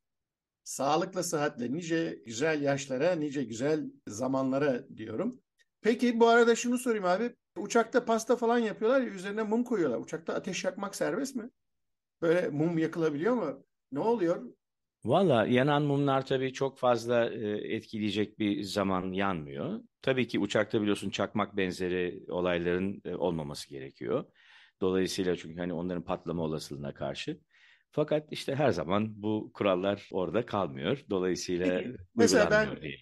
Sağlıkla, 0.63 1.24
sıhhatle, 1.24 1.74
nice 1.74 2.20
güzel 2.25 2.62
yaşlara, 2.62 3.12
nice 3.15 3.44
güzel 3.44 3.86
zamanlara 4.08 4.88
diyorum. 4.98 5.42
Peki 5.82 6.20
bu 6.20 6.27
arada 6.27 6.56
şunu 6.56 6.77
sorayım 6.77 7.06
abi. 7.06 7.36
Uçakta 7.58 8.06
pasta 8.06 8.36
falan 8.36 8.58
yapıyorlar 8.58 9.01
ya 9.01 9.08
üzerine 9.08 9.44
mum 9.44 9.63
koyuyorlar. 9.63 9.98
Uçakta 10.00 10.34
ateş 10.34 10.63
yakmak 10.63 10.96
serbest 10.96 11.36
mi? 11.36 11.50
Böyle 12.22 12.50
mum 12.50 12.77
yakılabiliyor 12.77 13.34
mu? 13.36 13.65
Ne 13.92 14.00
oluyor? 14.00 14.44
Valla 15.05 15.45
yanan 15.45 15.83
mumlar 15.83 16.25
tabii 16.25 16.53
çok 16.53 16.77
fazla 16.77 17.29
e, 17.29 17.75
etkileyecek 17.75 18.39
bir 18.39 18.63
zaman 18.63 19.12
yanmıyor. 19.12 19.79
Tabii 20.01 20.27
ki 20.27 20.39
uçakta 20.39 20.81
biliyorsun 20.81 21.10
çakmak 21.10 21.57
benzeri 21.57 22.24
olayların 22.29 23.01
e, 23.05 23.15
olmaması 23.15 23.69
gerekiyor. 23.69 24.25
Dolayısıyla 24.81 25.36
çünkü 25.36 25.60
hani 25.60 25.74
onların 25.74 26.03
patlama 26.03 26.43
olasılığına 26.43 26.93
karşı. 26.93 27.39
Fakat 27.91 28.27
işte 28.31 28.55
her 28.55 28.72
zaman 28.72 29.24
bu 29.24 29.51
kurallar 29.53 30.10
orada 30.12 30.45
kalmıyor. 30.45 31.05
Dolayısıyla 31.10 31.77
Peki, 31.77 31.95
mesela 32.15 32.51
ben 32.51 32.81
diye. 32.81 32.98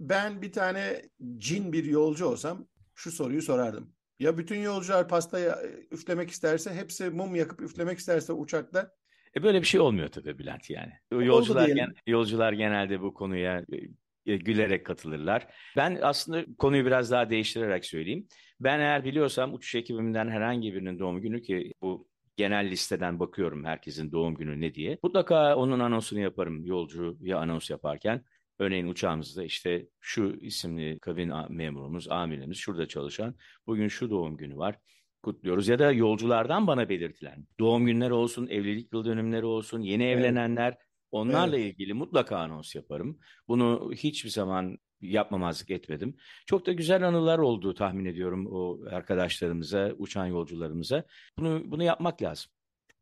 ben 0.00 0.42
bir 0.42 0.52
tane 0.52 1.02
cin 1.36 1.72
bir 1.72 1.84
yolcu 1.84 2.26
olsam 2.26 2.68
şu 2.94 3.12
soruyu 3.12 3.42
sorardım. 3.42 3.92
Ya 4.18 4.38
bütün 4.38 4.60
yolcular 4.60 5.08
pastayı 5.08 5.48
e, 5.48 5.94
üflemek 5.94 6.30
isterse, 6.30 6.74
hepsi 6.74 7.10
mum 7.10 7.34
yakıp 7.34 7.62
üflemek 7.62 7.98
isterse 7.98 8.32
uçakta 8.32 8.92
e 9.36 9.42
böyle 9.42 9.60
bir 9.60 9.66
şey 9.66 9.80
olmuyor 9.80 10.08
tabii 10.08 10.38
Bülent 10.38 10.70
yani. 10.70 10.92
Yolcular 11.10 11.68
gen, 11.68 11.94
yolcular 12.06 12.52
genelde 12.52 13.00
bu 13.00 13.14
konuya 13.14 13.64
e, 13.72 14.32
e, 14.32 14.36
gülerek 14.36 14.86
katılırlar. 14.86 15.46
Ben 15.76 15.98
aslında 16.02 16.44
konuyu 16.58 16.86
biraz 16.86 17.10
daha 17.10 17.30
değiştirerek 17.30 17.84
söyleyeyim. 17.84 18.28
Ben 18.60 18.80
eğer 18.80 19.04
biliyorsam 19.04 19.54
uçuş 19.54 19.74
ekibimden 19.74 20.28
herhangi 20.28 20.74
birinin 20.74 20.98
doğum 20.98 21.20
günü 21.20 21.42
ki 21.42 21.72
bu 21.82 22.08
genel 22.36 22.70
listeden 22.70 23.20
bakıyorum 23.20 23.64
herkesin 23.64 24.12
doğum 24.12 24.34
günü 24.34 24.60
ne 24.60 24.74
diye. 24.74 24.98
Mutlaka 25.02 25.56
onun 25.56 25.80
anonsunu 25.80 26.20
yaparım 26.20 26.64
yolcuya 26.64 27.38
anons 27.38 27.70
yaparken. 27.70 28.24
Örneğin 28.58 28.86
uçağımızda 28.86 29.44
işte 29.44 29.86
şu 30.00 30.36
isimli 30.40 30.98
kabin 30.98 31.32
memurumuz, 31.48 32.08
amirimiz 32.08 32.58
şurada 32.58 32.88
çalışan 32.88 33.34
bugün 33.66 33.88
şu 33.88 34.10
doğum 34.10 34.36
günü 34.36 34.56
var 34.56 34.78
kutluyoruz. 35.26 35.68
Ya 35.68 35.78
da 35.78 35.92
yolculardan 35.92 36.66
bana 36.66 36.88
belirtilen 36.88 37.46
doğum 37.60 37.86
günleri 37.86 38.12
olsun, 38.12 38.46
evlilik 38.46 38.92
yıl 38.92 39.04
dönümleri 39.04 39.46
olsun, 39.46 39.80
yeni 39.80 40.04
evet. 40.04 40.18
evlenenler 40.18 40.78
onlarla 41.10 41.58
evet. 41.58 41.74
ilgili 41.74 41.94
mutlaka 41.94 42.38
anons 42.38 42.74
yaparım. 42.74 43.18
Bunu 43.48 43.90
hiçbir 43.94 44.30
zaman 44.30 44.78
yapmamazlık 45.00 45.70
etmedim. 45.70 46.16
Çok 46.46 46.66
da 46.66 46.72
güzel 46.72 47.08
anılar 47.08 47.38
olduğu 47.38 47.74
tahmin 47.74 48.04
ediyorum 48.04 48.46
o 48.50 48.80
arkadaşlarımıza, 48.90 49.92
uçan 49.98 50.26
yolcularımıza. 50.26 51.04
Bunu 51.38 51.62
bunu 51.64 51.82
yapmak 51.82 52.22
lazım. 52.22 52.52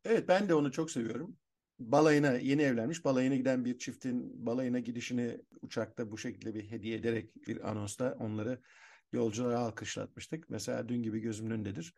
Evet 0.05 0.27
ben 0.27 0.49
de 0.49 0.53
onu 0.53 0.71
çok 0.71 0.91
seviyorum. 0.91 1.37
Balayına 1.79 2.31
yeni 2.31 2.61
evlenmiş 2.61 3.05
balayına 3.05 3.35
giden 3.35 3.65
bir 3.65 3.77
çiftin 3.77 4.45
balayına 4.45 4.79
gidişini 4.79 5.37
uçakta 5.61 6.11
bu 6.11 6.17
şekilde 6.17 6.53
bir 6.55 6.71
hediye 6.71 6.95
ederek 6.95 7.47
bir 7.47 7.69
anonsta 7.69 8.17
onları 8.19 8.59
yolculara 9.13 9.59
alkışlatmıştık. 9.59 10.49
Mesela 10.49 10.89
dün 10.89 11.03
gibi 11.03 11.19
gözümün 11.19 11.51
önündedir. 11.51 11.93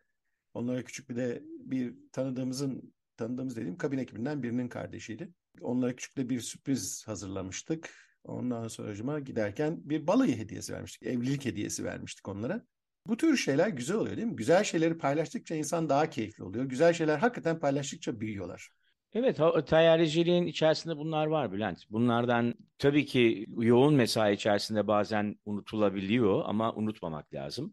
Onlara 0.58 0.82
küçük 0.82 1.10
bir 1.10 1.16
de 1.16 1.42
bir 1.58 1.94
tanıdığımızın 2.12 2.94
tanıdığımız 3.16 3.56
dediğim 3.56 3.78
kabin 3.78 3.98
ekibinden 3.98 4.42
birinin 4.42 4.68
kardeşiydi. 4.68 5.32
Onlara 5.60 5.96
küçük 5.96 6.16
de 6.16 6.28
bir 6.28 6.40
sürpriz 6.40 7.08
hazırlamıştık. 7.08 7.90
Ondan 8.24 8.68
sonra 8.68 9.18
giderken 9.18 9.80
bir 9.84 10.06
balayı 10.06 10.36
hediyesi 10.36 10.72
vermiştik. 10.72 11.02
Evlilik 11.02 11.44
hediyesi 11.44 11.84
vermiştik 11.84 12.28
onlara. 12.28 12.62
Bu 13.06 13.16
tür 13.16 13.36
şeyler 13.36 13.68
güzel 13.68 13.96
oluyor 13.96 14.16
değil 14.16 14.28
mi? 14.28 14.36
Güzel 14.36 14.64
şeyleri 14.64 14.98
paylaştıkça 14.98 15.54
insan 15.54 15.88
daha 15.88 16.10
keyifli 16.10 16.44
oluyor. 16.44 16.64
Güzel 16.64 16.92
şeyler 16.92 17.18
hakikaten 17.18 17.60
paylaştıkça 17.60 18.20
büyüyorlar. 18.20 18.70
Evet, 19.12 19.40
tayyariciliğin 19.66 20.46
içerisinde 20.46 20.96
bunlar 20.96 21.26
var 21.26 21.52
Bülent. 21.52 21.90
Bunlardan 21.90 22.54
tabii 22.78 23.06
ki 23.06 23.46
yoğun 23.58 23.94
mesai 23.94 24.34
içerisinde 24.34 24.86
bazen 24.86 25.36
unutulabiliyor 25.44 26.42
ama 26.46 26.74
unutmamak 26.74 27.34
lazım. 27.34 27.72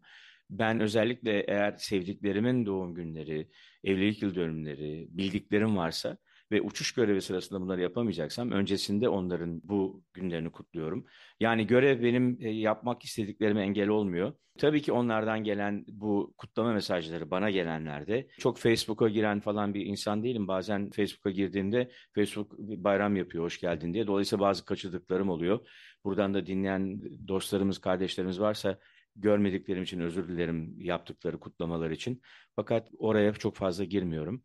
Ben 0.50 0.80
özellikle 0.80 1.40
eğer 1.40 1.76
sevdiklerimin 1.76 2.66
doğum 2.66 2.94
günleri, 2.94 3.48
evlilik 3.84 4.22
yıl 4.22 4.34
dönümleri, 4.34 5.08
bildiklerim 5.10 5.76
varsa 5.76 6.18
ve 6.50 6.60
uçuş 6.62 6.92
görevi 6.92 7.22
sırasında 7.22 7.60
bunları 7.60 7.80
yapamayacaksam 7.80 8.50
öncesinde 8.50 9.08
onların 9.08 9.60
bu 9.64 10.04
günlerini 10.14 10.50
kutluyorum. 10.50 11.06
Yani 11.40 11.66
görev 11.66 12.02
benim 12.02 12.38
e, 12.40 12.50
yapmak 12.50 13.04
istediklerime 13.04 13.62
engel 13.62 13.88
olmuyor. 13.88 14.32
Tabii 14.58 14.82
ki 14.82 14.92
onlardan 14.92 15.44
gelen 15.44 15.84
bu 15.88 16.34
kutlama 16.38 16.72
mesajları 16.72 17.30
bana 17.30 17.50
gelenlerde 17.50 18.28
çok 18.38 18.58
Facebook'a 18.58 19.08
giren 19.08 19.40
falan 19.40 19.74
bir 19.74 19.86
insan 19.86 20.24
değilim. 20.24 20.48
Bazen 20.48 20.90
Facebook'a 20.90 21.30
girdiğimde 21.30 21.90
Facebook 22.14 22.58
bayram 22.58 23.16
yapıyor 23.16 23.44
hoş 23.44 23.60
geldin 23.60 23.94
diye. 23.94 24.06
Dolayısıyla 24.06 24.40
bazı 24.40 24.64
kaçırdıklarım 24.64 25.28
oluyor. 25.28 25.68
Buradan 26.04 26.34
da 26.34 26.46
dinleyen 26.46 27.00
dostlarımız, 27.28 27.78
kardeşlerimiz 27.78 28.40
varsa 28.40 28.78
görmediklerim 29.16 29.82
için 29.82 30.00
özür 30.00 30.28
dilerim 30.28 30.80
yaptıkları 30.80 31.40
kutlamalar 31.40 31.90
için. 31.90 32.22
Fakat 32.56 32.88
oraya 32.98 33.32
çok 33.32 33.56
fazla 33.56 33.84
girmiyorum. 33.84 34.42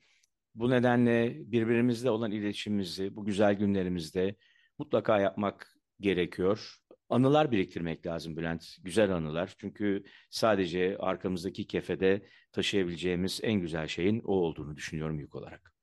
Bu 0.56 0.70
nedenle 0.70 1.36
birbirimizle 1.40 2.10
olan 2.10 2.32
iletişimimizi 2.32 3.16
bu 3.16 3.26
güzel 3.26 3.54
günlerimizde 3.54 4.36
mutlaka 4.78 5.20
yapmak 5.20 5.76
gerekiyor. 6.00 6.76
Anılar 7.10 7.52
biriktirmek 7.52 8.06
lazım 8.06 8.38
Bülent. 8.38 8.66
Güzel 8.84 9.16
anılar. 9.16 9.56
Çünkü 9.58 10.04
sadece 10.30 10.98
arkamızdaki 11.00 11.68
kefede 11.68 12.26
taşıyabileceğimiz 12.52 13.40
en 13.44 13.54
güzel 13.54 13.88
şeyin 13.88 14.22
o 14.26 14.34
olduğunu 14.34 14.76
düşünüyorum 14.76 15.20
yük 15.20 15.36
olarak. 15.36 15.74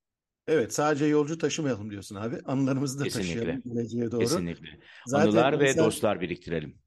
Evet 0.47 0.75
sadece 0.75 1.04
yolcu 1.04 1.38
taşımayalım 1.38 1.90
diyorsun 1.90 2.16
abi. 2.16 2.37
Anılarımızı 2.45 2.99
da 3.00 3.04
Kesinlikle. 3.04 3.35
taşıyalım 3.35 3.62
geleceğe 3.64 4.11
doğru. 4.11 4.21
Kesinlikle. 4.21 4.78
Zaten 5.07 5.26
Anılar 5.28 5.61
ve 5.61 5.76
dostlar 5.76 6.21
biriktirelim. 6.21 6.78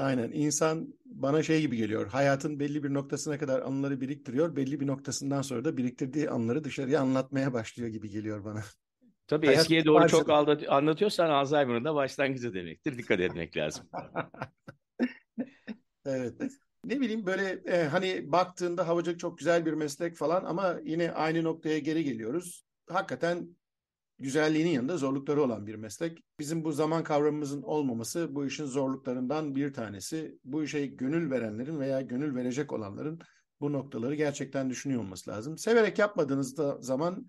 Aynen 0.00 0.32
insan 0.32 0.94
bana 1.04 1.42
şey 1.42 1.60
gibi 1.60 1.76
geliyor. 1.76 2.06
Hayatın 2.06 2.60
belli 2.60 2.82
bir 2.82 2.94
noktasına 2.94 3.38
kadar 3.38 3.62
anıları 3.62 4.00
biriktiriyor. 4.00 4.56
Belli 4.56 4.80
bir 4.80 4.86
noktasından 4.86 5.42
sonra 5.42 5.64
da 5.64 5.76
biriktirdiği 5.76 6.30
anıları 6.30 6.64
dışarıya 6.64 7.00
anlatmaya 7.00 7.52
başlıyor 7.52 7.88
gibi 7.88 8.10
geliyor 8.10 8.44
bana. 8.44 8.62
Tabii 9.26 9.46
Hayat 9.46 9.60
eskiye 9.60 9.84
doğru 9.84 10.08
çok 10.08 10.30
anlatıyorsan 10.68 11.30
Alzheimer'ın 11.30 11.84
da 11.84 11.94
başlangıcı 11.94 12.54
demektir. 12.54 12.98
Dikkat 12.98 13.20
etmek 13.20 13.56
lazım. 13.56 13.88
evet. 16.06 16.34
Ne 16.84 17.00
bileyim 17.00 17.26
böyle 17.26 17.62
e, 17.66 17.84
hani 17.84 18.32
baktığında 18.32 18.88
havacılık 18.88 19.20
çok 19.20 19.38
güzel 19.38 19.66
bir 19.66 19.72
meslek 19.72 20.16
falan 20.16 20.44
ama 20.44 20.76
yine 20.84 21.12
aynı 21.12 21.44
noktaya 21.44 21.78
geri 21.78 22.04
geliyoruz. 22.04 22.64
hakikaten 22.88 23.56
güzelliğinin 24.20 24.70
yanında 24.70 24.96
zorlukları 24.96 25.42
olan 25.42 25.66
bir 25.66 25.74
meslek. 25.74 26.18
Bizim 26.38 26.64
bu 26.64 26.72
zaman 26.72 27.04
kavramımızın 27.04 27.62
olmaması 27.62 28.34
bu 28.34 28.46
işin 28.46 28.64
zorluklarından 28.64 29.54
bir 29.54 29.72
tanesi. 29.72 30.38
Bu 30.44 30.64
işe 30.64 30.86
gönül 30.86 31.30
verenlerin 31.30 31.80
veya 31.80 32.00
gönül 32.00 32.34
verecek 32.34 32.72
olanların 32.72 33.20
bu 33.60 33.72
noktaları 33.72 34.14
gerçekten 34.14 34.70
düşünüyor 34.70 35.00
olması 35.00 35.30
lazım. 35.30 35.58
Severek 35.58 35.98
yapmadığınız 35.98 36.56
zaman 36.80 37.26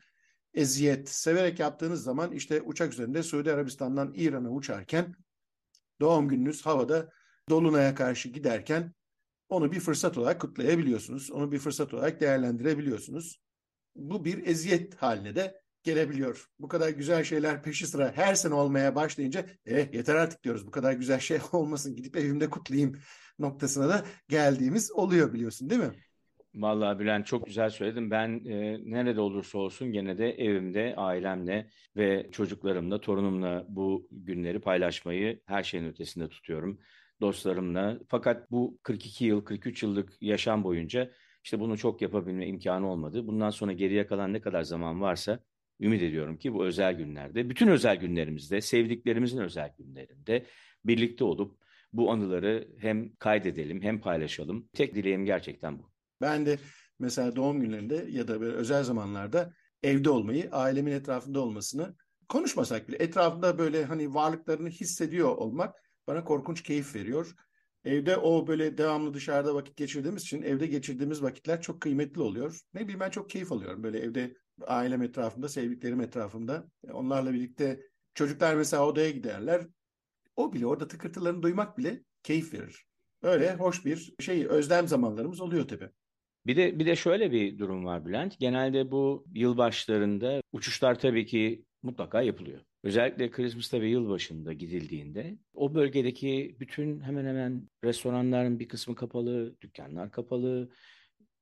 eziyet, 0.54 1.10
severek 1.10 1.60
yaptığınız 1.60 2.04
zaman 2.04 2.32
işte 2.32 2.62
uçak 2.62 2.94
üzerinde 2.94 3.24
Suudi 3.24 3.54
Arabistan'dan 3.54 4.14
İran'a 4.16 4.50
uçarken 4.50 5.16
doğum 6.00 6.28
gününüz 6.28 6.66
havada 6.66 7.10
Dolunay'a 7.50 7.96
karşı 7.96 8.30
giderken 8.30 8.94
onu 9.50 9.72
bir 9.72 9.80
fırsat 9.80 10.18
olarak 10.18 10.42
kutlayabiliyorsunuz. 10.42 11.32
Onu 11.32 11.52
bir 11.52 11.60
fırsat 11.60 11.94
olarak 11.94 12.22
değerlendirebiliyorsunuz. 12.22 13.42
Bu 13.96 14.26
bir 14.26 14.48
eziyet 14.48 14.96
haline 14.96 15.36
de 15.36 15.62
gelebiliyor. 15.84 16.48
Bu 16.60 16.68
kadar 16.68 16.90
güzel 16.90 17.24
şeyler 17.24 17.64
peşi 17.64 17.88
sıra 17.88 18.12
her 18.16 18.36
sene 18.36 18.54
olmaya 18.54 18.96
başlayınca 18.96 19.46
eh 19.66 19.94
yeter 19.94 20.16
artık 20.16 20.44
diyoruz. 20.44 20.68
Bu 20.68 20.72
kadar 20.72 20.94
güzel 20.94 21.20
şey 21.20 21.40
olmasın 21.52 21.96
gidip 21.96 22.18
evimde 22.18 22.50
kutlayayım 22.50 23.00
noktasına 23.40 23.90
da 23.90 24.06
geldiğimiz 24.30 24.92
oluyor 24.92 25.34
biliyorsun 25.34 25.70
değil 25.70 25.82
mi? 25.82 25.92
Vallahi 26.56 27.00
Bülent 27.00 27.28
çok 27.28 27.46
güzel 27.46 27.70
söyledin. 27.70 28.12
Ben 28.12 28.46
e, 28.46 28.80
nerede 28.92 29.22
olursa 29.22 29.58
olsun 29.58 29.92
gene 29.92 30.18
de 30.18 30.32
evimde, 30.32 30.94
ailemle 30.98 31.70
ve 31.96 32.30
çocuklarımla, 32.32 33.02
torunumla 33.02 33.66
bu 33.70 34.08
günleri 34.12 34.60
paylaşmayı 34.62 35.42
her 35.46 35.64
şeyin 35.64 35.86
ötesinde 35.86 36.30
tutuyorum. 36.30 36.80
Dostlarımla. 37.22 38.00
Fakat 38.08 38.52
bu 38.52 38.80
42 38.84 39.26
yıl, 39.26 39.46
43 39.46 39.84
yıllık 39.84 40.22
yaşam 40.22 40.64
boyunca 40.64 41.12
işte 41.44 41.60
bunu 41.60 41.78
çok 41.78 42.02
yapabilme 42.02 42.48
imkanı 42.48 42.92
olmadı. 42.92 43.28
Bundan 43.28 43.50
sonra 43.50 43.74
geriye 43.74 44.08
kalan 44.08 44.34
ne 44.34 44.42
kadar 44.42 44.64
zaman 44.64 45.02
varsa 45.02 45.40
ümit 45.82 46.02
ediyorum 46.02 46.38
ki 46.38 46.54
bu 46.54 46.66
özel 46.66 46.94
günlerde, 46.94 47.50
bütün 47.50 47.68
özel 47.68 47.96
günlerimizde, 47.96 48.62
sevdiklerimizin 48.62 49.38
özel 49.38 49.74
günlerinde 49.78 50.46
birlikte 50.86 51.24
olup 51.24 51.62
bu 51.94 52.12
anıları 52.12 52.68
hem 52.78 53.16
kaydedelim 53.16 53.82
hem 53.82 54.02
paylaşalım. 54.02 54.70
Tek 54.74 54.96
dileğim 54.96 55.26
gerçekten 55.26 55.80
bu. 55.80 55.92
Ben 56.22 56.46
de 56.46 56.58
mesela 57.00 57.36
doğum 57.36 57.62
günlerinde 57.62 58.06
ya 58.10 58.28
da 58.28 58.42
böyle 58.42 58.54
özel 58.54 58.84
zamanlarda 58.84 59.54
evde 59.84 60.10
olmayı, 60.10 60.50
ailemin 60.52 60.92
etrafında 60.92 61.40
olmasını 61.40 61.96
konuşmasak 62.30 62.88
bile 62.88 62.98
etrafında 62.98 63.58
böyle 63.58 63.86
hani 63.86 64.14
varlıklarını 64.14 64.70
hissediyor 64.70 65.30
olmak 65.30 65.76
bana 66.08 66.24
korkunç 66.24 66.64
keyif 66.64 66.96
veriyor. 66.96 67.36
Evde 67.86 68.18
o 68.18 68.48
böyle 68.48 68.78
devamlı 68.78 69.14
dışarıda 69.14 69.56
vakit 69.56 69.78
geçirdiğimiz 69.78 70.24
için 70.24 70.42
evde 70.42 70.68
geçirdiğimiz 70.68 71.24
vakitler 71.24 71.62
çok 71.62 71.82
kıymetli 71.82 72.22
oluyor. 72.22 72.60
Ne 72.74 72.82
bileyim 72.82 73.00
ben 73.00 73.10
çok 73.10 73.30
keyif 73.30 73.52
alıyorum 73.52 73.84
böyle 73.84 74.00
evde 74.00 74.34
ailem 74.68 75.02
etrafında, 75.02 75.50
sevdiklerim 75.50 76.02
etrafında. 76.02 76.68
Onlarla 76.94 77.34
birlikte 77.34 77.80
çocuklar 78.14 78.56
mesela 78.56 78.88
odaya 78.88 79.10
giderler. 79.10 79.68
O 80.36 80.54
bile 80.54 80.66
orada 80.66 80.88
tıkırtılarını 80.88 81.44
duymak 81.44 81.78
bile 81.78 82.04
keyif 82.24 82.54
verir. 82.54 82.86
Öyle 83.22 83.56
hoş 83.56 83.86
bir 83.86 84.14
şey 84.20 84.46
özlem 84.46 84.88
zamanlarımız 84.88 85.42
oluyor 85.42 85.68
tabii. 85.68 85.90
Bir 86.46 86.56
de 86.56 86.80
bir 86.80 86.86
de 86.86 86.96
şöyle 86.96 87.32
bir 87.32 87.58
durum 87.58 87.86
var 87.86 88.06
Bülent. 88.06 88.40
Genelde 88.40 88.92
bu 88.92 89.26
yılbaşlarında 89.34 90.42
uçuşlar 90.52 91.00
tabii 91.00 91.26
ki 91.26 91.66
mutlaka 91.84 92.22
yapılıyor. 92.22 92.62
Özellikle 92.84 93.32
Christmas'ta 93.32 93.82
ve 93.82 93.90
yılbaşında 93.90 94.54
gidildiğinde 94.54 95.38
o 95.54 95.76
bölgedeki 95.76 96.58
bütün 96.60 97.02
hemen 97.02 97.26
hemen 97.26 97.68
restoranların 97.84 98.60
bir 98.60 98.68
kısmı 98.68 98.96
kapalı, 98.96 99.56
dükkanlar 99.62 100.12
kapalı. 100.12 100.72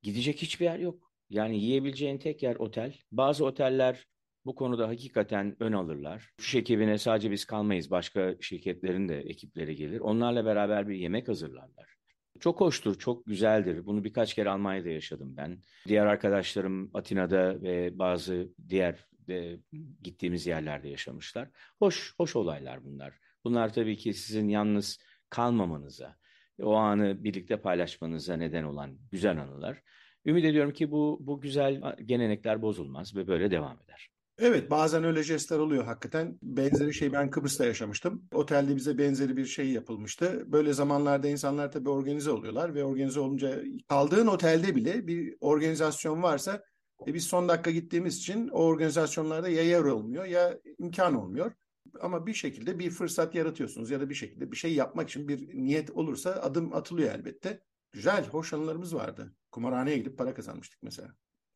Gidecek 0.02 0.42
hiçbir 0.42 0.64
yer 0.64 0.78
yok. 0.78 1.09
Yani 1.30 1.58
yiyebileceğin 1.58 2.18
tek 2.18 2.42
yer 2.42 2.56
otel. 2.56 2.94
Bazı 3.12 3.44
oteller 3.44 4.06
bu 4.44 4.54
konuda 4.54 4.88
hakikaten 4.88 5.56
ön 5.60 5.72
alırlar. 5.72 6.30
Şu 6.40 6.58
ekibine 6.58 6.98
sadece 6.98 7.30
biz 7.30 7.44
kalmayız. 7.44 7.90
Başka 7.90 8.34
şirketlerin 8.40 9.08
de 9.08 9.20
ekipleri 9.20 9.76
gelir. 9.76 10.00
Onlarla 10.00 10.44
beraber 10.44 10.88
bir 10.88 10.94
yemek 10.94 11.28
hazırlarlar. 11.28 11.94
Çok 12.40 12.60
hoştur, 12.60 12.98
çok 12.98 13.26
güzeldir. 13.26 13.86
Bunu 13.86 14.04
birkaç 14.04 14.34
kere 14.34 14.50
Almanya'da 14.50 14.88
yaşadım 14.88 15.36
ben. 15.36 15.62
Diğer 15.88 16.06
arkadaşlarım 16.06 16.90
Atina'da 16.94 17.62
ve 17.62 17.98
bazı 17.98 18.48
diğer 18.68 19.06
de 19.12 19.60
gittiğimiz 20.02 20.46
yerlerde 20.46 20.88
yaşamışlar. 20.88 21.48
Hoş, 21.78 22.14
hoş 22.16 22.36
olaylar 22.36 22.84
bunlar. 22.84 23.14
Bunlar 23.44 23.72
tabii 23.72 23.96
ki 23.96 24.14
sizin 24.14 24.48
yalnız 24.48 24.98
kalmamanıza, 25.30 26.16
o 26.62 26.74
anı 26.74 27.24
birlikte 27.24 27.56
paylaşmanıza 27.60 28.36
neden 28.36 28.64
olan 28.64 28.98
güzel 29.10 29.42
anılar. 29.42 29.82
Ümit 30.26 30.44
ediyorum 30.44 30.72
ki 30.72 30.90
bu 30.90 31.18
bu 31.20 31.40
güzel 31.40 31.82
gelenekler 32.04 32.62
bozulmaz 32.62 33.16
ve 33.16 33.26
böyle 33.26 33.50
devam 33.50 33.80
eder. 33.84 34.10
Evet 34.42 34.70
bazen 34.70 35.04
öyle 35.04 35.22
jestler 35.22 35.58
oluyor 35.58 35.84
hakikaten. 35.84 36.38
Benzeri 36.42 36.94
şey 36.94 37.12
ben 37.12 37.30
Kıbrıs'ta 37.30 37.66
yaşamıştım. 37.66 38.22
Otelde 38.34 38.76
bize 38.76 38.98
benzeri 38.98 39.36
bir 39.36 39.44
şey 39.44 39.70
yapılmıştı. 39.70 40.44
Böyle 40.52 40.72
zamanlarda 40.72 41.28
insanlar 41.28 41.72
tabii 41.72 41.90
organize 41.90 42.30
oluyorlar 42.30 42.74
ve 42.74 42.84
organize 42.84 43.20
olunca 43.20 43.62
kaldığın 43.88 44.26
otelde 44.26 44.76
bile 44.76 45.06
bir 45.06 45.36
organizasyon 45.40 46.22
varsa 46.22 46.62
e 47.06 47.14
biz 47.14 47.24
son 47.24 47.48
dakika 47.48 47.70
gittiğimiz 47.70 48.16
için 48.16 48.48
o 48.48 48.62
organizasyonlarda 48.62 49.48
ya 49.48 49.62
yer 49.62 49.82
olmuyor 49.82 50.24
ya 50.24 50.58
imkan 50.78 51.14
olmuyor. 51.14 51.52
Ama 52.00 52.26
bir 52.26 52.34
şekilde 52.34 52.78
bir 52.78 52.90
fırsat 52.90 53.34
yaratıyorsunuz 53.34 53.90
ya 53.90 54.00
da 54.00 54.10
bir 54.10 54.14
şekilde 54.14 54.52
bir 54.52 54.56
şey 54.56 54.74
yapmak 54.74 55.08
için 55.08 55.28
bir 55.28 55.54
niyet 55.54 55.90
olursa 55.90 56.30
adım 56.30 56.74
atılıyor 56.74 57.14
elbette. 57.14 57.62
Güzel, 57.92 58.26
hoş 58.26 58.52
anılarımız 58.52 58.94
vardı. 58.94 59.34
Kumarhaneye 59.50 59.98
gidip 59.98 60.18
para 60.18 60.34
kazanmıştık 60.34 60.82
mesela. 60.82 61.14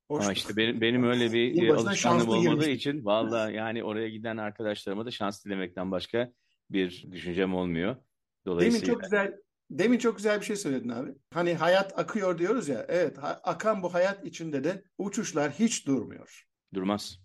Hoştu. 0.08 0.24
Ama 0.24 0.32
işte 0.32 0.56
benim, 0.56 0.80
benim 0.80 1.04
öyle 1.04 1.32
bir 1.32 1.68
alışkanlığım 1.68 2.28
olmadığı 2.28 2.70
için 2.70 3.04
valla 3.04 3.50
yani 3.50 3.84
oraya 3.84 4.08
giden 4.08 4.36
arkadaşlarıma 4.36 5.06
da 5.06 5.10
şans 5.10 5.44
dilemekten 5.44 5.90
başka 5.90 6.32
bir 6.70 7.06
düşüncem 7.12 7.54
olmuyor. 7.54 7.96
Dolayısıyla... 8.46 8.86
Demin 8.86 8.94
çok 8.94 9.02
güzel 9.02 9.38
Demin 9.70 9.98
çok 9.98 10.16
güzel 10.16 10.40
bir 10.40 10.44
şey 10.44 10.56
söyledin 10.56 10.88
abi. 10.88 11.14
Hani 11.30 11.54
hayat 11.54 11.98
akıyor 11.98 12.38
diyoruz 12.38 12.68
ya. 12.68 12.86
Evet, 12.88 13.18
akan 13.22 13.82
bu 13.82 13.94
hayat 13.94 14.24
içinde 14.24 14.64
de 14.64 14.84
uçuşlar 14.98 15.52
hiç 15.52 15.86
durmuyor. 15.86 16.44
Durmaz. 16.74 17.18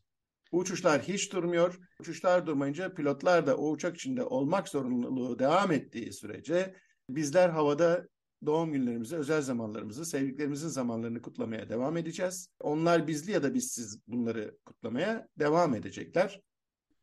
Uçuşlar 0.51 1.01
hiç 1.01 1.33
durmuyor. 1.33 1.79
Uçuşlar 1.99 2.47
durmayınca 2.47 2.93
pilotlar 2.93 3.47
da 3.47 3.57
o 3.57 3.69
uçak 3.71 3.95
içinde 3.95 4.23
olmak 4.23 4.69
zorunluluğu 4.69 5.39
devam 5.39 5.71
ettiği 5.71 6.13
sürece 6.13 6.75
bizler 7.09 7.49
havada 7.49 8.07
doğum 8.45 8.73
günlerimizi, 8.73 9.15
özel 9.15 9.41
zamanlarımızı, 9.41 10.05
sevdiklerimizin 10.05 10.67
zamanlarını 10.67 11.21
kutlamaya 11.21 11.69
devam 11.69 11.97
edeceğiz. 11.97 12.49
Onlar 12.59 13.07
bizli 13.07 13.31
ya 13.31 13.43
da 13.43 13.53
bizsiz 13.53 14.01
bunları 14.07 14.57
kutlamaya 14.65 15.27
devam 15.39 15.75
edecekler. 15.75 16.41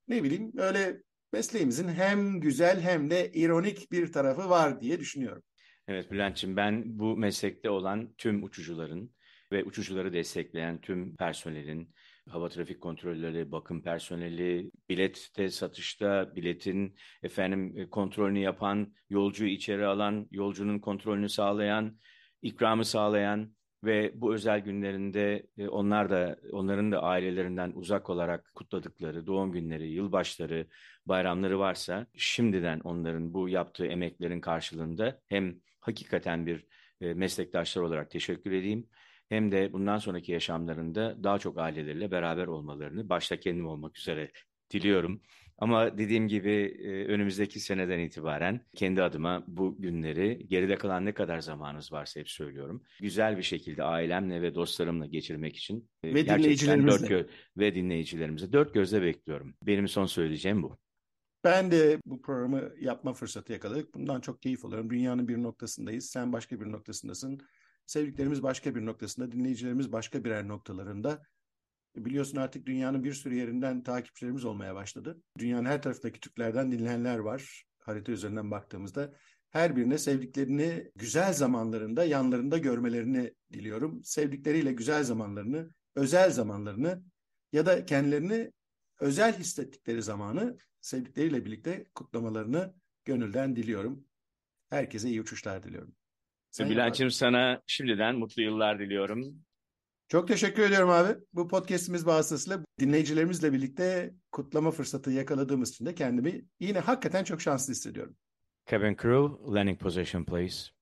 Ne 0.08 0.22
bileyim 0.22 0.52
öyle 0.56 1.02
mesleğimizin 1.32 1.88
hem 1.88 2.40
güzel 2.40 2.80
hem 2.80 3.10
de 3.10 3.30
ironik 3.32 3.92
bir 3.92 4.12
tarafı 4.12 4.48
var 4.50 4.80
diye 4.80 5.00
düşünüyorum. 5.00 5.42
Evet 5.88 6.10
Bülent'ciğim 6.10 6.56
ben 6.56 6.98
bu 6.98 7.16
meslekte 7.16 7.70
olan 7.70 8.14
tüm 8.18 8.42
uçucuların 8.42 9.10
ve 9.52 9.64
uçucuları 9.64 10.12
destekleyen 10.12 10.80
tüm 10.80 11.16
personelin, 11.16 11.94
hava 12.28 12.48
trafik 12.48 12.80
kontrolleri, 12.80 13.52
bakım 13.52 13.82
personeli, 13.82 14.70
bilette 14.88 15.50
satışta 15.50 16.36
biletin 16.36 16.96
efendim 17.22 17.78
e, 17.78 17.90
kontrolünü 17.90 18.38
yapan, 18.38 18.94
yolcuyu 19.10 19.50
içeri 19.50 19.86
alan, 19.86 20.28
yolcunun 20.30 20.78
kontrolünü 20.78 21.28
sağlayan, 21.28 21.98
ikramı 22.42 22.84
sağlayan 22.84 23.56
ve 23.84 24.12
bu 24.14 24.34
özel 24.34 24.60
günlerinde 24.60 25.46
e, 25.58 25.68
onlar 25.68 26.10
da 26.10 26.38
onların 26.52 26.92
da 26.92 27.02
ailelerinden 27.02 27.72
uzak 27.74 28.10
olarak 28.10 28.54
kutladıkları 28.54 29.26
doğum 29.26 29.52
günleri, 29.52 29.88
yılbaşları, 29.88 30.66
bayramları 31.06 31.58
varsa 31.58 32.06
şimdiden 32.16 32.80
onların 32.80 33.34
bu 33.34 33.48
yaptığı 33.48 33.86
emeklerin 33.86 34.40
karşılığında 34.40 35.20
hem 35.28 35.56
hakikaten 35.80 36.46
bir 36.46 36.66
e, 37.00 37.14
meslektaşlar 37.14 37.82
olarak 37.82 38.10
teşekkür 38.10 38.52
edeyim 38.52 38.88
hem 39.28 39.52
de 39.52 39.72
bundan 39.72 39.98
sonraki 39.98 40.32
yaşamlarında 40.32 41.24
daha 41.24 41.38
çok 41.38 41.58
aileleriyle 41.58 42.10
beraber 42.10 42.46
olmalarını 42.46 43.08
başta 43.08 43.40
kendim 43.40 43.66
olmak 43.66 43.98
üzere 43.98 44.30
diliyorum. 44.70 45.22
Ama 45.58 45.98
dediğim 45.98 46.28
gibi 46.28 46.76
e, 46.78 47.04
önümüzdeki 47.04 47.60
seneden 47.60 47.98
itibaren 47.98 48.60
kendi 48.74 49.02
adıma 49.02 49.44
bu 49.46 49.76
günleri 49.78 50.46
geride 50.48 50.76
kalan 50.76 51.04
ne 51.04 51.14
kadar 51.14 51.40
zamanınız 51.40 51.92
varsa 51.92 52.20
hep 52.20 52.30
söylüyorum. 52.30 52.82
Güzel 53.00 53.38
bir 53.38 53.42
şekilde 53.42 53.82
ailemle 53.82 54.42
ve 54.42 54.54
dostlarımla 54.54 55.06
geçirmek 55.06 55.56
için 55.56 55.88
e, 56.02 56.14
ve 56.14 56.26
dinleyicilerimizle 56.26 57.08
dört 57.08 57.30
ve 57.56 57.74
dinleyicilerimize 57.74 58.52
dört 58.52 58.74
gözle 58.74 59.02
bekliyorum. 59.02 59.54
Benim 59.62 59.88
son 59.88 60.06
söyleyeceğim 60.06 60.62
bu. 60.62 60.78
Ben 61.44 61.70
de 61.70 61.98
bu 62.06 62.22
programı 62.22 62.70
yapma 62.80 63.12
fırsatı 63.12 63.52
yakaladık. 63.52 63.94
Bundan 63.94 64.20
çok 64.20 64.42
keyif 64.42 64.64
alıyorum. 64.64 64.90
Dünyanın 64.90 65.28
bir 65.28 65.42
noktasındayız. 65.42 66.10
Sen 66.10 66.32
başka 66.32 66.60
bir 66.60 66.72
noktasındasın. 66.72 67.40
Sevdiklerimiz 67.86 68.42
başka 68.42 68.74
bir 68.74 68.86
noktasında, 68.86 69.32
dinleyicilerimiz 69.32 69.92
başka 69.92 70.24
birer 70.24 70.48
noktalarında. 70.48 71.22
Biliyorsun 71.96 72.36
artık 72.36 72.66
dünyanın 72.66 73.04
bir 73.04 73.12
sürü 73.12 73.34
yerinden 73.34 73.82
takipçilerimiz 73.82 74.44
olmaya 74.44 74.74
başladı. 74.74 75.22
Dünyanın 75.38 75.64
her 75.64 75.82
tarafındaki 75.82 76.20
Türklerden 76.20 76.72
dinleyenler 76.72 77.18
var. 77.18 77.64
Harita 77.78 78.12
üzerinden 78.12 78.50
baktığımızda 78.50 79.12
her 79.50 79.76
birine 79.76 79.98
sevdiklerini 79.98 80.90
güzel 80.96 81.32
zamanlarında 81.32 82.04
yanlarında 82.04 82.58
görmelerini 82.58 83.34
diliyorum. 83.52 84.04
Sevdikleriyle 84.04 84.72
güzel 84.72 85.04
zamanlarını, 85.04 85.70
özel 85.94 86.30
zamanlarını 86.30 87.02
ya 87.52 87.66
da 87.66 87.86
kendilerini 87.86 88.52
özel 89.00 89.38
hissettikleri 89.38 90.02
zamanı 90.02 90.58
sevdikleriyle 90.80 91.44
birlikte 91.44 91.86
kutlamalarını 91.94 92.74
gönülden 93.04 93.56
diliyorum. 93.56 94.04
Herkese 94.70 95.08
iyi 95.08 95.20
uçuşlar 95.20 95.62
diliyorum. 95.62 95.95
Bülent'ciğim 96.64 97.10
sana 97.10 97.60
şimdiden 97.66 98.16
mutlu 98.16 98.42
yıllar 98.42 98.78
diliyorum. 98.78 99.34
Çok 100.08 100.28
teşekkür 100.28 100.62
ediyorum 100.62 100.90
abi. 100.90 101.18
Bu 101.32 101.48
podcastimiz 101.48 102.06
vasıtasıyla 102.06 102.60
dinleyicilerimizle 102.80 103.52
birlikte 103.52 104.14
kutlama 104.32 104.70
fırsatı 104.70 105.10
yakaladığımız 105.10 105.70
için 105.70 105.86
de 105.86 105.94
kendimi 105.94 106.44
yine 106.60 106.78
hakikaten 106.78 107.24
çok 107.24 107.40
şanslı 107.40 107.72
hissediyorum. 107.72 108.16
Kevin 108.66 108.96
Crew, 108.96 109.54
landing 109.54 109.80
position 109.80 110.24
please. 110.24 110.75